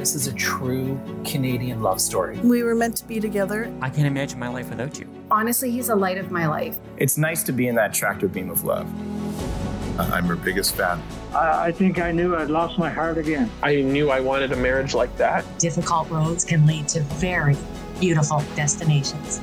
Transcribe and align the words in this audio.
This 0.00 0.14
is 0.14 0.26
a 0.26 0.32
true 0.32 0.98
Canadian 1.24 1.82
love 1.82 2.00
story. 2.00 2.38
We 2.38 2.62
were 2.62 2.74
meant 2.74 2.96
to 2.96 3.06
be 3.06 3.20
together. 3.20 3.70
I 3.80 3.90
can't 3.90 4.06
imagine 4.06 4.38
my 4.38 4.48
life 4.48 4.68
without 4.70 4.98
you. 4.98 5.06
Honestly, 5.30 5.70
he's 5.70 5.88
the 5.88 5.94
light 5.94 6.18
of 6.18 6.30
my 6.30 6.46
life. 6.46 6.78
It's 6.96 7.16
nice 7.16 7.42
to 7.44 7.52
be 7.52 7.68
in 7.68 7.74
that 7.76 7.94
tractor 7.94 8.26
beam 8.26 8.50
of 8.50 8.64
love. 8.64 8.88
I'm 9.98 10.24
her 10.24 10.36
biggest 10.36 10.74
fan. 10.74 11.02
I, 11.34 11.66
I 11.66 11.72
think 11.72 11.98
I 11.98 12.12
knew 12.12 12.34
I'd 12.34 12.48
lost 12.48 12.78
my 12.78 12.90
heart 12.90 13.18
again. 13.18 13.50
I 13.62 13.76
knew 13.76 14.10
I 14.10 14.20
wanted 14.20 14.52
a 14.52 14.56
marriage 14.56 14.94
like 14.94 15.14
that. 15.18 15.44
Difficult 15.58 16.08
roads 16.08 16.44
can 16.44 16.66
lead 16.66 16.88
to 16.88 17.00
very 17.00 17.56
beautiful 18.00 18.42
destinations. 18.56 19.40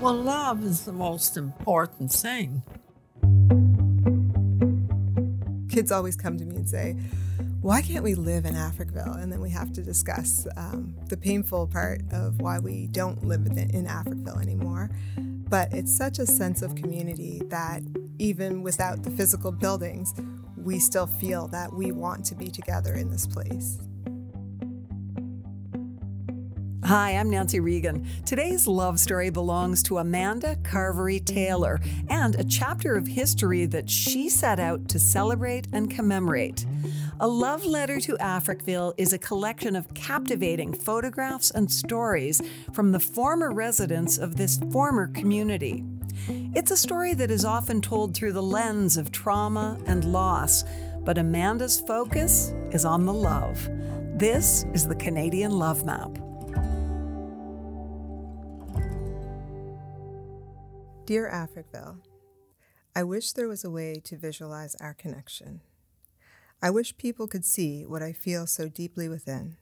Well, 0.00 0.14
love 0.14 0.62
is 0.64 0.84
the 0.84 0.92
most 0.92 1.36
important 1.36 2.12
thing. 2.12 2.62
Kids 5.68 5.90
always 5.90 6.14
come 6.14 6.38
to 6.38 6.44
me 6.44 6.56
and 6.56 6.68
say, 6.68 6.96
why 7.60 7.82
can't 7.82 8.04
we 8.04 8.14
live 8.14 8.44
in 8.44 8.54
Africville? 8.54 9.20
And 9.20 9.32
then 9.32 9.40
we 9.40 9.50
have 9.50 9.72
to 9.72 9.82
discuss 9.82 10.46
um, 10.56 10.94
the 11.08 11.16
painful 11.16 11.66
part 11.66 12.02
of 12.12 12.40
why 12.40 12.58
we 12.58 12.86
don't 12.86 13.24
live 13.24 13.46
in 13.46 13.86
Africville 13.86 14.40
anymore. 14.40 14.90
But 15.16 15.72
it's 15.72 15.94
such 15.94 16.18
a 16.18 16.26
sense 16.26 16.62
of 16.62 16.76
community 16.76 17.42
that 17.48 17.82
even 18.18 18.62
without 18.62 19.02
the 19.02 19.10
physical 19.10 19.50
buildings, 19.50 20.14
we 20.56 20.78
still 20.78 21.06
feel 21.06 21.48
that 21.48 21.72
we 21.72 21.90
want 21.90 22.24
to 22.26 22.34
be 22.34 22.48
together 22.48 22.94
in 22.94 23.10
this 23.10 23.26
place. 23.26 23.78
Hi, 26.88 27.10
I'm 27.10 27.28
Nancy 27.28 27.60
Regan. 27.60 28.08
Today's 28.24 28.66
love 28.66 28.98
story 28.98 29.28
belongs 29.28 29.82
to 29.82 29.98
Amanda 29.98 30.56
Carvery 30.62 31.22
Taylor 31.22 31.82
and 32.08 32.34
a 32.34 32.44
chapter 32.44 32.96
of 32.96 33.06
history 33.06 33.66
that 33.66 33.90
she 33.90 34.30
set 34.30 34.58
out 34.58 34.88
to 34.88 34.98
celebrate 34.98 35.68
and 35.74 35.90
commemorate. 35.90 36.64
A 37.20 37.28
Love 37.28 37.66
Letter 37.66 38.00
to 38.00 38.16
Africville 38.16 38.94
is 38.96 39.12
a 39.12 39.18
collection 39.18 39.76
of 39.76 39.92
captivating 39.92 40.72
photographs 40.72 41.50
and 41.50 41.70
stories 41.70 42.40
from 42.72 42.92
the 42.92 43.00
former 43.00 43.52
residents 43.52 44.16
of 44.16 44.36
this 44.36 44.58
former 44.72 45.08
community. 45.08 45.84
It's 46.54 46.70
a 46.70 46.76
story 46.78 47.12
that 47.12 47.30
is 47.30 47.44
often 47.44 47.82
told 47.82 48.14
through 48.14 48.32
the 48.32 48.42
lens 48.42 48.96
of 48.96 49.12
trauma 49.12 49.78
and 49.84 50.10
loss, 50.10 50.64
but 51.00 51.18
Amanda's 51.18 51.82
focus 51.82 52.54
is 52.70 52.86
on 52.86 53.04
the 53.04 53.12
love. 53.12 53.68
This 54.14 54.64
is 54.72 54.88
the 54.88 54.96
Canadian 54.96 55.52
Love 55.52 55.84
Map. 55.84 56.18
Dear 61.08 61.30
Africville, 61.32 62.00
I 62.94 63.02
wish 63.02 63.32
there 63.32 63.48
was 63.48 63.64
a 63.64 63.70
way 63.70 63.98
to 64.04 64.18
visualize 64.18 64.74
our 64.74 64.92
connection. 64.92 65.62
I 66.60 66.68
wish 66.68 66.98
people 66.98 67.26
could 67.26 67.46
see 67.46 67.86
what 67.86 68.02
I 68.02 68.12
feel 68.12 68.46
so 68.46 68.68
deeply 68.68 69.08
within. 69.08 69.56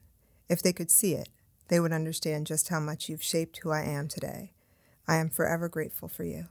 If 0.48 0.60
they 0.60 0.72
could 0.72 0.90
see 0.90 1.14
it, 1.14 1.28
they 1.68 1.78
would 1.78 1.92
understand 1.92 2.48
just 2.48 2.70
how 2.70 2.80
much 2.80 3.08
you've 3.08 3.22
shaped 3.22 3.58
who 3.58 3.70
I 3.70 3.82
am 3.82 4.08
today. 4.08 4.54
I 5.06 5.18
am 5.18 5.30
forever 5.30 5.68
grateful 5.68 6.08
for 6.08 6.24
you. 6.24 6.46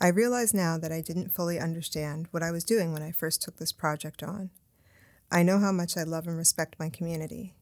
I 0.00 0.08
realize 0.08 0.54
now 0.54 0.78
that 0.78 0.90
I 0.90 1.02
didn't 1.02 1.34
fully 1.34 1.60
understand 1.60 2.28
what 2.30 2.42
I 2.42 2.52
was 2.52 2.64
doing 2.64 2.94
when 2.94 3.02
I 3.02 3.12
first 3.12 3.42
took 3.42 3.58
this 3.58 3.72
project 3.72 4.22
on. 4.22 4.48
I 5.30 5.42
know 5.42 5.58
how 5.58 5.72
much 5.72 5.98
I 5.98 6.04
love 6.04 6.26
and 6.26 6.38
respect 6.38 6.76
my 6.78 6.88
community. 6.88 7.52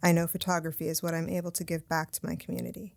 I 0.00 0.12
know 0.12 0.28
photography 0.28 0.86
is 0.86 1.02
what 1.02 1.14
I'm 1.14 1.28
able 1.28 1.50
to 1.50 1.64
give 1.64 1.88
back 1.88 2.12
to 2.12 2.24
my 2.24 2.36
community. 2.36 2.94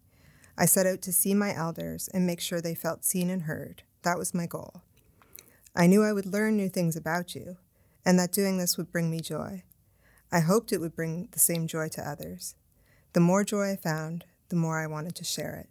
I 0.58 0.66
set 0.66 0.88
out 0.88 1.04
to 1.04 1.14
see 1.14 1.36
my 1.36 1.54
elders 1.54 2.10
and 2.14 2.26
make 2.26 2.42
sure 2.42 2.60
they 2.60 2.74
felt 2.74 3.06
seen 3.06 3.30
and 3.30 3.44
heard. 3.44 3.84
That 4.02 4.18
was 4.18 4.34
my 4.34 4.48
goal. 4.48 4.82
I 5.76 5.86
knew 5.86 6.04
I 6.04 6.14
would 6.14 6.26
learn 6.26 6.58
new 6.58 6.68
things 6.68 6.96
about 6.96 7.36
you, 7.36 7.58
and 8.04 8.18
that 8.18 8.32
doing 8.32 8.58
this 8.58 8.76
would 8.76 8.92
bring 8.92 9.12
me 9.12 9.20
joy. 9.20 9.64
I 10.32 10.40
hoped 10.40 10.74
it 10.74 10.82
would 10.82 10.96
bring 10.96 11.30
the 11.32 11.40
same 11.40 11.68
joy 11.68 11.90
to 11.90 12.10
others. 12.10 12.56
The 13.14 13.20
more 13.20 13.44
joy 13.44 13.74
I 13.74 13.76
found, 13.76 14.26
the 14.50 14.56
more 14.56 14.80
I 14.80 14.88
wanted 14.88 15.14
to 15.16 15.24
share 15.24 15.56
it. 15.56 15.70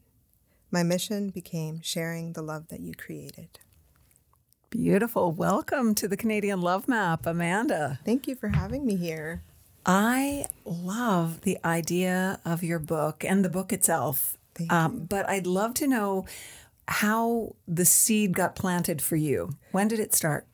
My 0.70 0.84
mission 0.84 1.30
became 1.30 1.80
sharing 1.82 2.34
the 2.34 2.42
love 2.42 2.68
that 2.68 2.80
you 2.80 2.94
created. 2.94 3.58
Beautiful. 4.70 5.32
Welcome 5.32 5.94
to 5.96 6.06
the 6.06 6.16
Canadian 6.16 6.60
Love 6.60 6.86
Map, 6.86 7.26
Amanda. 7.26 7.98
Thank 8.04 8.28
you 8.28 8.36
for 8.36 8.48
having 8.48 8.86
me 8.86 8.94
here. 8.96 9.42
I 9.84 10.46
love 10.64 11.40
the 11.40 11.58
idea 11.64 12.40
of 12.44 12.62
your 12.62 12.78
book 12.78 13.24
and 13.24 13.44
the 13.44 13.48
book 13.48 13.72
itself. 13.72 14.36
Um, 14.70 15.04
but 15.04 15.28
I'd 15.28 15.46
love 15.46 15.74
to 15.74 15.86
know 15.86 16.26
how 16.88 17.56
the 17.66 17.84
seed 17.84 18.34
got 18.34 18.54
planted 18.54 19.02
for 19.02 19.16
you. 19.16 19.56
When 19.72 19.88
did 19.88 20.00
it 20.00 20.14
start? 20.14 20.46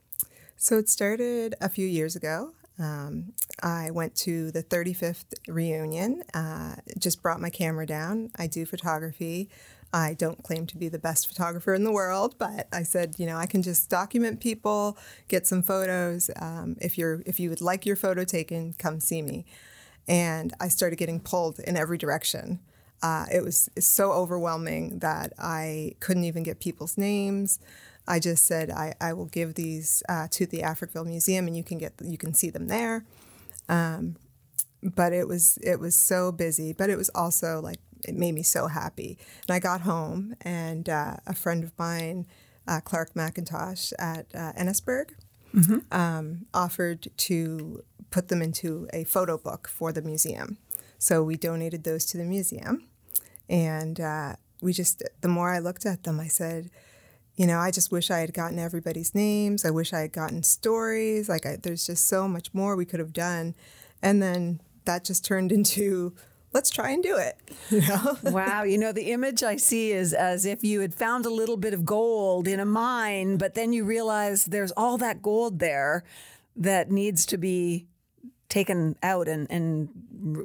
So 0.57 0.79
it 0.79 0.89
started 0.89 1.55
a 1.61 1.69
few 1.69 1.87
years 1.87 2.17
ago. 2.17 2.53
Um, 2.79 3.33
I 3.63 3.91
went 3.91 4.15
to 4.17 4.51
the 4.51 4.63
35th 4.63 5.25
reunion, 5.47 6.23
uh, 6.35 6.77
just 6.99 7.23
brought 7.23 7.41
my 7.41 7.51
camera 7.51 7.87
down. 7.87 8.31
I 8.37 8.47
do 8.47 8.65
photography. 8.65 9.51
I 9.93 10.15
don't 10.15 10.43
claim 10.43 10.67
to 10.69 10.79
be 10.79 10.89
the 10.89 10.99
best 10.99 11.29
photographer 11.29 11.75
in 11.75 11.85
the 11.85 11.93
world, 11.93 12.37
but 12.39 12.67
I 12.73 12.83
said, 12.83 13.17
you 13.19 13.27
know, 13.27 13.37
I 13.37 13.45
can 13.45 13.63
just 13.63 13.91
document 13.91 14.41
people, 14.41 14.97
get 15.29 15.47
some 15.47 15.63
photos. 15.63 16.31
Um, 16.41 16.77
if 16.81 16.97
you're 16.97 17.23
if 17.27 17.39
you 17.39 17.51
would 17.51 17.61
like 17.61 17.85
your 17.85 17.97
photo 17.97 18.25
taken, 18.25 18.75
come 18.79 19.01
see 19.01 19.21
me. 19.21 19.45
And 20.09 20.55
I 20.61 20.69
started 20.69 20.97
getting 20.97 21.21
pulled 21.21 21.59
in 21.61 21.77
every 21.77 21.99
direction. 21.99 22.61
Uh, 23.03 23.27
it 23.33 23.43
was 23.43 23.69
so 23.79 24.13
overwhelming 24.13 25.01
that 25.01 25.33
I 25.39 25.95
couldn't 26.01 26.25
even 26.25 26.43
get 26.45 26.61
people's 26.61 26.97
names. 26.97 27.59
I 28.07 28.19
just 28.19 28.45
said 28.47 28.71
I, 28.71 28.95
I 29.01 29.13
will 29.13 29.27
give 29.27 29.55
these 29.55 30.03
uh, 30.09 30.29
to 30.31 30.47
the 30.47 30.59
Africville 30.59 31.07
Museum, 31.07 31.47
and 31.47 31.57
you 31.57 31.65
can 31.65 31.79
get 31.79 31.95
you 32.03 32.19
can 32.19 32.35
see 32.35 32.51
them 32.51 32.69
there. 32.69 33.05
Um, 33.69 34.17
but 34.83 35.13
it 35.13 35.29
was 35.29 35.59
it 35.63 35.79
was 35.79 35.95
so 35.95 36.33
busy, 36.33 36.73
but 36.73 36.91
it 36.91 36.97
was 36.97 37.11
also 37.15 37.61
like 37.61 37.79
it 38.07 38.15
made 38.17 38.35
me 38.35 38.43
so 38.43 38.67
happy. 38.67 39.19
And 39.47 39.55
I 39.55 39.59
got 39.59 39.83
home, 39.83 40.35
and 40.43 40.89
uh, 40.89 41.17
a 41.27 41.35
friend 41.35 41.63
of 41.63 41.73
mine, 41.79 42.27
uh, 42.67 42.81
Clark 42.81 43.15
McIntosh 43.15 43.93
at 43.99 44.27
uh, 44.35 44.53
Ennisburg, 44.59 45.11
mm-hmm. 45.55 45.79
um, 45.97 46.47
offered 46.53 47.09
to 47.17 47.83
put 48.11 48.29
them 48.29 48.43
into 48.43 48.89
a 48.93 49.05
photo 49.05 49.39
book 49.39 49.69
for 49.69 49.93
the 49.93 50.03
museum. 50.03 50.59
So 50.99 51.23
we 51.23 51.37
donated 51.37 51.85
those 51.85 52.05
to 52.07 52.19
the 52.19 52.25
museum, 52.25 52.85
and 53.49 54.01
uh, 54.01 54.37
we 54.61 54.73
just 54.73 55.03
the 55.21 55.29
more 55.29 55.51
I 55.51 55.59
looked 55.59 55.87
at 55.87 56.05
them, 56.05 56.21
I 56.21 56.29
said 56.29 56.71
you 57.37 57.47
know, 57.47 57.59
I 57.59 57.71
just 57.71 57.91
wish 57.91 58.11
I 58.11 58.19
had 58.19 58.35
gotten 58.35 58.59
everybody's 58.59 59.15
names. 59.15 59.65
I 59.65 59.71
wish 59.71 59.93
I 59.93 60.01
had 60.01 60.13
gotten 60.13 60.43
stories. 60.43 61.29
Like, 61.29 61.47
I, 61.47 61.57
there's 61.57 61.87
just 61.87 62.07
so 62.07 62.29
much 62.29 62.53
more 62.53 62.77
we 62.77 62.85
could 62.85 63.01
have 63.01 63.13
done. 63.13 63.55
And 64.03 64.23
then 64.23 64.61
that 64.85 65.05
just 65.05 65.25
turned 65.25 65.51
into, 65.51 66.15
let's 66.53 66.69
try 66.69 66.91
and 66.91 67.03
do 67.03 67.17
it. 67.17 67.39
You 67.71 67.81
know? 67.81 68.19
wow. 68.25 68.65
You 68.65 68.77
know, 68.77 68.93
the 68.93 69.13
image 69.13 69.43
I 69.43 69.57
see 69.57 69.93
is 69.93 70.13
as 70.13 70.45
if 70.45 70.63
you 70.63 70.81
had 70.81 70.95
found 70.95 71.25
a 71.25 71.31
little 71.31 71.57
bit 71.57 71.73
of 71.73 71.87
gold 71.87 72.47
in 72.47 72.61
a 72.61 72.67
mine, 72.67 73.39
but 73.39 73.55
then 73.55 73.73
you 73.73 73.85
realize 73.85 74.45
there's 74.45 74.73
all 74.73 74.99
that 74.99 75.23
gold 75.23 75.59
there 75.59 76.05
that 76.57 76.91
needs 76.91 77.25
to 77.27 77.39
be 77.39 77.87
taken 78.51 78.95
out 79.03 79.27
and, 79.27 79.51
and 79.51 79.89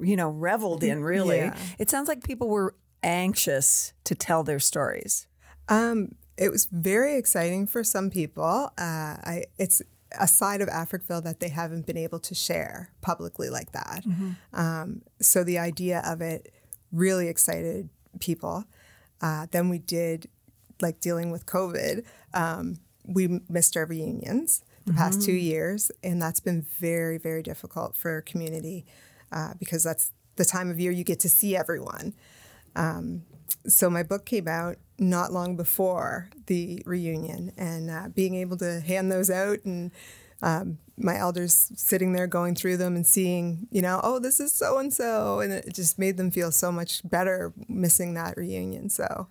you 0.01 0.15
know, 0.15 0.29
reveled 0.29 0.83
in, 0.83 1.03
really. 1.03 1.37
Yeah. 1.37 1.57
It 1.77 1.89
sounds 1.89 2.07
like 2.07 2.23
people 2.23 2.47
were 2.47 2.73
anxious 3.07 3.93
to 4.03 4.13
tell 4.13 4.43
their 4.43 4.59
stories. 4.59 5.27
Um, 5.69 6.15
it 6.37 6.51
was 6.51 6.65
very 6.65 7.17
exciting 7.17 7.65
for 7.65 7.83
some 7.83 8.09
people. 8.09 8.71
Uh, 8.77 9.15
I, 9.23 9.45
it's 9.57 9.81
a 10.19 10.27
side 10.27 10.61
of 10.61 10.69
Africville 10.69 11.23
that 11.23 11.39
they 11.39 11.49
haven't 11.49 11.85
been 11.85 11.97
able 11.97 12.19
to 12.19 12.35
share 12.35 12.91
publicly 13.01 13.49
like 13.49 13.71
that. 13.71 14.03
Mm-hmm. 14.05 14.31
Um, 14.53 15.01
so 15.21 15.43
the 15.43 15.57
idea 15.57 16.01
of 16.05 16.21
it 16.21 16.51
really 16.91 17.27
excited 17.27 17.89
people. 18.19 18.65
Uh, 19.21 19.47
then 19.51 19.69
we 19.69 19.79
did, 19.79 20.27
like 20.81 20.99
dealing 20.99 21.31
with 21.31 21.45
COVID, 21.45 22.05
um, 22.33 22.79
we 23.05 23.41
missed 23.49 23.75
our 23.77 23.85
reunions 23.85 24.63
the 24.85 24.91
mm-hmm. 24.91 24.99
past 24.99 25.21
two 25.21 25.31
mm-hmm. 25.31 25.39
years, 25.39 25.91
and 26.03 26.21
that's 26.21 26.39
been 26.39 26.65
very, 26.79 27.17
very 27.17 27.41
difficult 27.41 27.95
for 27.95 28.11
our 28.11 28.21
community 28.21 28.85
uh, 29.31 29.53
because 29.59 29.83
that's 29.83 30.11
the 30.35 30.45
time 30.45 30.69
of 30.69 30.79
year 30.79 30.91
you 30.91 31.03
get 31.03 31.19
to 31.21 31.29
see 31.29 31.55
everyone. 31.55 32.13
Um, 32.77 33.23
so 33.67 33.89
my 33.89 34.03
book 34.03 34.25
came 34.25 34.47
out 34.47 34.77
not 34.97 35.33
long 35.33 35.55
before 35.57 36.29
the 36.45 36.81
reunion, 36.85 37.51
and 37.57 37.89
uh, 37.89 38.07
being 38.13 38.35
able 38.35 38.57
to 38.57 38.79
hand 38.79 39.11
those 39.11 39.29
out 39.29 39.59
and 39.65 39.91
um, 40.41 40.77
my 40.97 41.17
elders 41.17 41.71
sitting 41.75 42.13
there 42.13 42.27
going 42.27 42.55
through 42.55 42.77
them 42.77 42.95
and 42.95 43.05
seeing, 43.05 43.67
you 43.71 43.81
know, 43.81 43.99
oh, 44.03 44.19
this 44.19 44.39
is 44.39 44.51
so 44.51 44.77
and 44.77 44.93
so. 44.93 45.39
And 45.39 45.53
it 45.53 45.73
just 45.73 45.99
made 45.99 46.17
them 46.17 46.31
feel 46.31 46.51
so 46.51 46.71
much 46.71 47.07
better 47.07 47.53
missing 47.67 48.13
that 48.15 48.37
reunion. 48.37 48.89
So, 48.89 49.27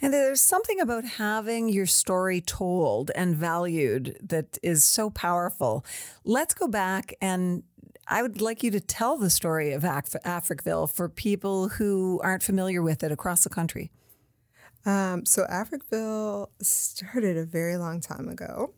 and 0.00 0.12
there's 0.12 0.40
something 0.40 0.80
about 0.80 1.04
having 1.04 1.68
your 1.68 1.86
story 1.86 2.40
told 2.40 3.10
and 3.14 3.34
valued 3.34 4.16
that 4.22 4.58
is 4.62 4.84
so 4.84 5.10
powerful. 5.10 5.84
Let's 6.24 6.54
go 6.54 6.68
back 6.68 7.14
and 7.20 7.62
I 8.08 8.22
would 8.22 8.40
like 8.40 8.62
you 8.62 8.70
to 8.70 8.80
tell 8.80 9.18
the 9.18 9.28
story 9.28 9.72
of 9.72 9.84
Af- 9.84 10.16
Africville 10.24 10.90
for 10.90 11.08
people 11.10 11.68
who 11.68 12.20
aren't 12.24 12.42
familiar 12.42 12.80
with 12.80 13.02
it 13.02 13.12
across 13.12 13.44
the 13.44 13.50
country. 13.50 13.90
Um, 14.86 15.26
so, 15.26 15.44
Africville 15.44 16.48
started 16.62 17.36
a 17.36 17.44
very 17.44 17.76
long 17.76 18.00
time 18.00 18.28
ago 18.28 18.72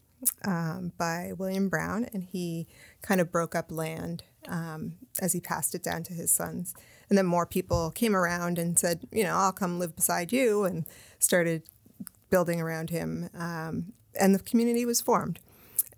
um, 0.45 0.93
by 0.99 1.33
William 1.39 1.69
Brown, 1.69 2.07
and 2.13 2.25
he 2.25 2.67
kind 3.03 3.21
of 3.21 3.31
broke 3.31 3.55
up 3.55 3.71
land 3.71 4.25
um, 4.49 4.95
as 5.21 5.33
he 5.33 5.41
passed 5.41 5.77
it 5.77 5.83
down 5.85 6.03
to 6.05 6.13
his 6.13 6.33
sons. 6.33 6.75
And 7.09 7.17
then 7.17 7.27
more 7.27 7.47
people 7.47 7.93
came 7.93 8.17
around 8.17 8.59
and 8.59 8.77
said, 8.77 9.07
you 9.13 9.23
know, 9.23 9.37
I'll 9.37 9.53
come 9.53 9.79
live 9.79 9.95
beside 9.95 10.33
you, 10.33 10.65
and 10.65 10.87
started 11.21 11.63
building 12.31 12.61
around 12.61 12.91
him. 12.91 13.29
Um, 13.35 13.93
and 14.19 14.35
the 14.35 14.41
community 14.41 14.85
was 14.85 15.01
formed. 15.01 15.39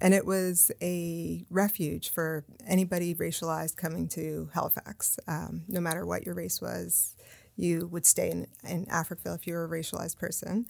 And 0.02 0.14
it 0.14 0.26
was 0.26 0.72
a 0.82 1.46
refuge 1.48 2.10
for 2.10 2.44
anybody 2.66 3.14
racialized 3.14 3.76
coming 3.76 4.08
to 4.08 4.50
Halifax, 4.52 5.16
um, 5.28 5.62
no 5.68 5.80
matter 5.80 6.04
what 6.04 6.26
your 6.26 6.34
race 6.34 6.60
was. 6.60 7.14
You 7.54 7.86
would 7.86 8.04
stay 8.04 8.28
in, 8.28 8.48
in 8.68 8.86
Africville 8.86 9.36
if 9.36 9.46
you 9.46 9.54
were 9.54 9.64
a 9.64 9.68
racialized 9.68 10.18
person. 10.18 10.66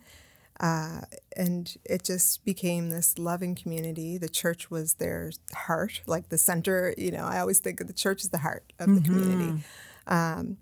Uh, 0.61 1.01
and 1.35 1.75
it 1.87 2.05
just 2.05 2.45
became 2.45 2.91
this 2.91 3.17
loving 3.17 3.55
community. 3.55 4.19
The 4.19 4.29
church 4.29 4.71
was 4.71 4.95
their 4.95 5.33
heart, 5.55 6.03
like 6.07 6.29
the 6.29 6.37
center. 6.37 6.95
You 6.99 7.13
know, 7.13 7.25
I 7.25 7.39
always 7.39 7.59
think 7.59 7.81
of 7.81 7.87
the 7.87 7.95
church 7.95 8.25
as 8.25 8.29
the 8.29 8.39
heart 8.39 8.71
of 8.79 8.95
the 8.95 9.01
mm-hmm. 9.01 9.19
community. 9.19 9.65
Um, 10.07 10.59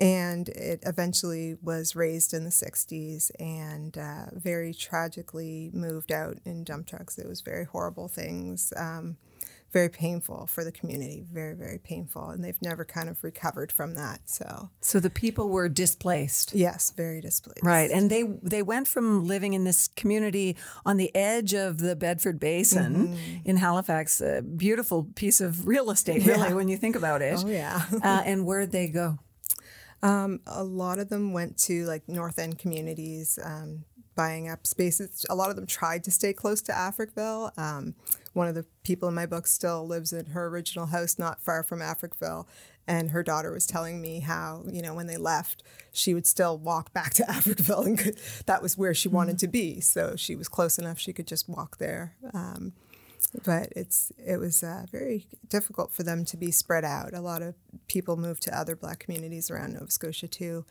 and 0.00 0.48
it 0.50 0.82
eventually 0.86 1.56
was 1.62 1.96
razed 1.96 2.32
in 2.32 2.44
the 2.44 2.50
60s 2.50 3.30
and 3.40 3.98
uh, 3.98 4.26
very 4.32 4.72
tragically 4.72 5.70
moved 5.72 6.12
out 6.12 6.38
in 6.44 6.64
dump 6.64 6.86
trucks. 6.86 7.18
It 7.18 7.26
was 7.26 7.40
very 7.40 7.64
horrible 7.64 8.08
things. 8.08 8.72
Um, 8.76 9.16
very 9.72 9.88
painful 9.88 10.46
for 10.46 10.64
the 10.64 10.72
community, 10.72 11.26
very, 11.30 11.54
very 11.54 11.78
painful. 11.78 12.30
And 12.30 12.42
they've 12.42 12.60
never 12.62 12.84
kind 12.84 13.08
of 13.08 13.22
recovered 13.22 13.70
from 13.70 13.94
that. 13.96 14.20
So 14.24 14.70
So 14.80 14.98
the 14.98 15.10
people 15.10 15.50
were 15.50 15.68
displaced. 15.68 16.54
Yes, 16.54 16.92
very 16.96 17.20
displaced. 17.20 17.62
Right. 17.62 17.90
And 17.90 18.08
they 18.08 18.22
they 18.42 18.62
went 18.62 18.88
from 18.88 19.26
living 19.26 19.52
in 19.52 19.64
this 19.64 19.88
community 19.88 20.56
on 20.86 20.96
the 20.96 21.14
edge 21.14 21.52
of 21.52 21.78
the 21.78 21.96
Bedford 21.96 22.40
Basin 22.40 23.08
mm-hmm. 23.08 23.36
in 23.44 23.56
Halifax, 23.56 24.20
a 24.20 24.40
beautiful 24.40 25.04
piece 25.14 25.40
of 25.40 25.66
real 25.66 25.90
estate, 25.90 26.24
really, 26.24 26.48
yeah. 26.48 26.54
when 26.54 26.68
you 26.68 26.78
think 26.78 26.96
about 26.96 27.20
it. 27.20 27.38
Oh 27.44 27.48
yeah. 27.48 27.82
uh, 28.02 28.22
and 28.24 28.46
where'd 28.46 28.72
they 28.72 28.88
go? 28.88 29.18
Um, 30.02 30.40
a 30.46 30.64
lot 30.64 30.98
of 30.98 31.08
them 31.08 31.32
went 31.32 31.58
to 31.58 31.84
like 31.86 32.08
North 32.08 32.38
End 32.38 32.58
communities, 32.58 33.38
um, 33.42 33.84
buying 34.14 34.48
up 34.48 34.66
spaces. 34.66 35.24
A 35.30 35.34
lot 35.34 35.50
of 35.50 35.56
them 35.56 35.66
tried 35.66 36.04
to 36.04 36.10
stay 36.10 36.32
close 36.32 36.60
to 36.62 36.72
Africville. 36.72 37.56
Um, 37.58 37.94
one 38.32 38.48
of 38.48 38.54
the 38.54 38.66
people 38.82 39.08
in 39.08 39.14
my 39.14 39.26
book 39.26 39.46
still 39.46 39.86
lives 39.86 40.12
in 40.12 40.26
her 40.26 40.46
original 40.46 40.86
house 40.86 41.18
not 41.18 41.40
far 41.40 41.62
from 41.62 41.80
Africville. 41.80 42.46
And 42.86 43.10
her 43.10 43.22
daughter 43.22 43.52
was 43.52 43.66
telling 43.66 44.00
me 44.00 44.20
how, 44.20 44.64
you 44.70 44.80
know, 44.80 44.94
when 44.94 45.08
they 45.08 45.18
left, 45.18 45.62
she 45.92 46.14
would 46.14 46.26
still 46.26 46.56
walk 46.56 46.92
back 46.92 47.12
to 47.14 47.22
Africville 47.28 47.84
and 47.86 47.98
could, 47.98 48.18
that 48.46 48.62
was 48.62 48.78
where 48.78 48.94
she 48.94 49.08
wanted 49.08 49.36
mm-hmm. 49.36 49.46
to 49.46 49.48
be. 49.48 49.80
So 49.80 50.14
she 50.16 50.34
was 50.34 50.48
close 50.48 50.78
enough 50.78 50.98
she 50.98 51.12
could 51.12 51.26
just 51.26 51.48
walk 51.48 51.78
there. 51.78 52.16
Um, 52.32 52.72
but 53.44 53.72
it's 53.76 54.12
it 54.18 54.38
was 54.38 54.62
uh, 54.62 54.84
very 54.90 55.26
difficult 55.48 55.92
for 55.92 56.02
them 56.02 56.24
to 56.26 56.36
be 56.36 56.50
spread 56.50 56.84
out. 56.84 57.14
A 57.14 57.20
lot 57.20 57.42
of 57.42 57.54
people 57.86 58.16
moved 58.16 58.42
to 58.44 58.58
other 58.58 58.76
Black 58.76 58.98
communities 58.98 59.50
around 59.50 59.74
Nova 59.74 59.90
Scotia 59.90 60.28
too, 60.28 60.64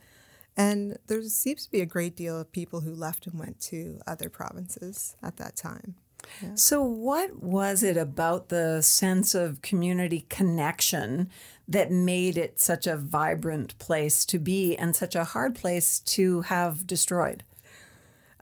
and 0.56 0.98
there 1.07 1.21
seems 1.24 1.65
to 1.65 1.71
be 1.71 1.81
a 1.81 1.86
great 1.86 2.15
deal 2.15 2.39
of 2.39 2.51
people 2.51 2.81
who 2.81 2.94
left 2.94 3.27
and 3.27 3.39
went 3.39 3.59
to 3.62 4.00
other 4.07 4.30
provinces 4.30 5.15
at 5.21 5.38
that 5.38 5.56
time. 5.56 5.95
Yeah. 6.42 6.56
So, 6.56 6.81
what 6.81 7.42
was 7.42 7.83
it 7.83 7.98
about 7.98 8.50
the 8.50 8.81
sense 8.81 9.36
of 9.36 9.62
community 9.62 10.25
connection 10.30 11.30
that 11.68 11.92
made 11.92 12.38
it 12.38 12.59
such 12.59 12.88
a 12.88 12.98
vibrant 12.98 13.77
place 13.80 14.25
to 14.25 14.39
be 14.39 14.75
and 14.75 14.95
such 14.95 15.15
a 15.15 15.24
hard 15.24 15.56
place 15.56 16.00
to 16.00 16.42
have 16.42 16.88
destroyed? 16.88 17.44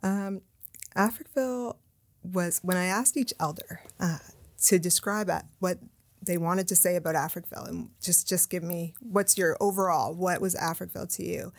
Um, 0.03 0.41
Africville 0.95 1.75
was 2.33 2.59
when 2.63 2.77
I 2.77 2.85
asked 2.85 3.17
each 3.17 3.33
elder 3.39 3.81
uh, 3.99 4.19
to 4.65 4.79
describe 4.79 5.29
what 5.59 5.79
they 6.21 6.37
wanted 6.37 6.67
to 6.69 6.75
say 6.75 6.95
about 6.95 7.15
Africville 7.15 7.67
and 7.67 7.89
just 8.01 8.27
just 8.27 8.49
give 8.49 8.63
me 8.63 8.95
what's 8.99 9.37
your 9.37 9.57
overall 9.59 10.13
what 10.13 10.41
was 10.41 10.55
Africville 10.55 11.13
to 11.15 11.23
you 11.23 11.51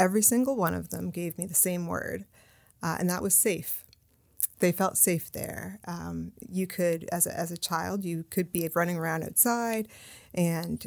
every 0.00 0.22
single 0.22 0.56
one 0.56 0.74
of 0.74 0.88
them 0.88 1.10
gave 1.10 1.36
me 1.38 1.46
the 1.46 1.54
same 1.54 1.86
word, 1.86 2.24
uh, 2.82 2.96
and 2.98 3.08
that 3.10 3.22
was 3.22 3.34
safe. 3.34 3.84
They 4.58 4.72
felt 4.72 4.96
safe 4.96 5.30
there. 5.32 5.78
Um, 5.86 6.32
you 6.48 6.66
could, 6.66 7.08
as 7.12 7.26
a, 7.26 7.38
as 7.38 7.52
a 7.52 7.56
child, 7.56 8.04
you 8.04 8.24
could 8.30 8.50
be 8.50 8.68
running 8.74 8.96
around 8.96 9.24
outside, 9.24 9.88
and 10.34 10.86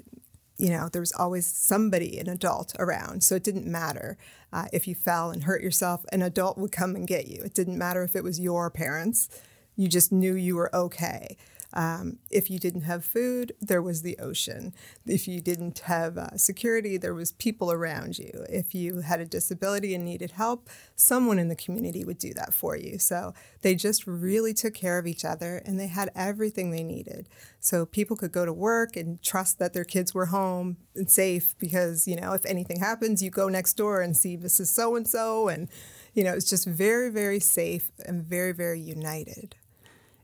you 0.63 0.69
know 0.69 0.87
there 0.87 1.01
was 1.01 1.11
always 1.11 1.45
somebody, 1.45 2.17
an 2.19 2.29
adult, 2.29 2.73
around. 2.79 3.21
So 3.21 3.35
it 3.35 3.43
didn't 3.43 3.65
matter 3.65 4.17
uh, 4.53 4.67
if 4.71 4.87
you 4.87 4.95
fell 4.95 5.29
and 5.29 5.43
hurt 5.43 5.61
yourself. 5.61 6.05
An 6.13 6.21
adult 6.21 6.57
would 6.57 6.71
come 6.71 6.95
and 6.95 7.05
get 7.05 7.27
you. 7.27 7.41
It 7.43 7.53
didn't 7.53 7.77
matter 7.77 8.01
if 8.01 8.15
it 8.15 8.23
was 8.23 8.39
your 8.39 8.69
parents. 8.69 9.27
You 9.75 9.89
just 9.89 10.13
knew 10.13 10.35
you 10.35 10.55
were 10.55 10.73
okay. 10.73 11.35
Um, 11.73 12.19
if 12.29 12.49
you 12.49 12.59
didn't 12.59 12.81
have 12.81 13.03
food, 13.03 13.53
there 13.59 13.81
was 13.81 14.03
the 14.03 14.17
ocean. 14.19 14.73
If 15.05 15.27
you 15.27 15.41
didn't 15.41 15.79
have 15.79 16.17
uh, 16.17 16.37
security, 16.37 16.97
there 16.97 17.15
was 17.15 17.31
people 17.31 17.71
around 17.71 18.19
you. 18.19 18.45
If 18.47 18.75
you 18.75 19.01
had 19.01 19.19
a 19.19 19.25
disability 19.25 19.95
and 19.95 20.05
needed 20.05 20.31
help, 20.31 20.69
someone 20.95 21.39
in 21.39 21.47
the 21.47 21.55
community 21.55 22.05
would 22.05 22.19
do 22.19 22.33
that 22.35 22.53
for 22.53 22.77
you. 22.77 22.99
So 22.99 23.33
they 23.61 23.73
just 23.73 24.05
really 24.05 24.53
took 24.53 24.75
care 24.75 24.99
of 24.99 25.07
each 25.07 25.25
other 25.25 25.61
and 25.65 25.79
they 25.79 25.87
had 25.87 26.11
everything 26.15 26.69
they 26.69 26.83
needed. 26.83 27.27
So 27.59 27.85
people 27.85 28.15
could 28.15 28.31
go 28.31 28.45
to 28.45 28.53
work 28.53 28.95
and 28.95 29.21
trust 29.23 29.57
that 29.57 29.73
their 29.73 29.85
kids 29.85 30.13
were 30.13 30.27
home 30.27 30.77
and 30.95 31.09
safe 31.09 31.55
because, 31.57 32.07
you 32.07 32.15
know, 32.15 32.33
if 32.33 32.45
anything 32.45 32.79
happens, 32.79 33.23
you 33.23 33.31
go 33.31 33.49
next 33.49 33.73
door 33.73 34.01
and 34.01 34.15
see 34.15 34.37
Mrs. 34.37 34.67
So 34.67 34.95
and 34.95 35.07
so. 35.07 35.47
And, 35.47 35.69
you 36.13 36.23
know, 36.23 36.33
it's 36.33 36.49
just 36.49 36.67
very, 36.67 37.09
very 37.09 37.39
safe 37.39 37.89
and 38.05 38.23
very, 38.23 38.51
very 38.51 38.79
united. 38.79 39.55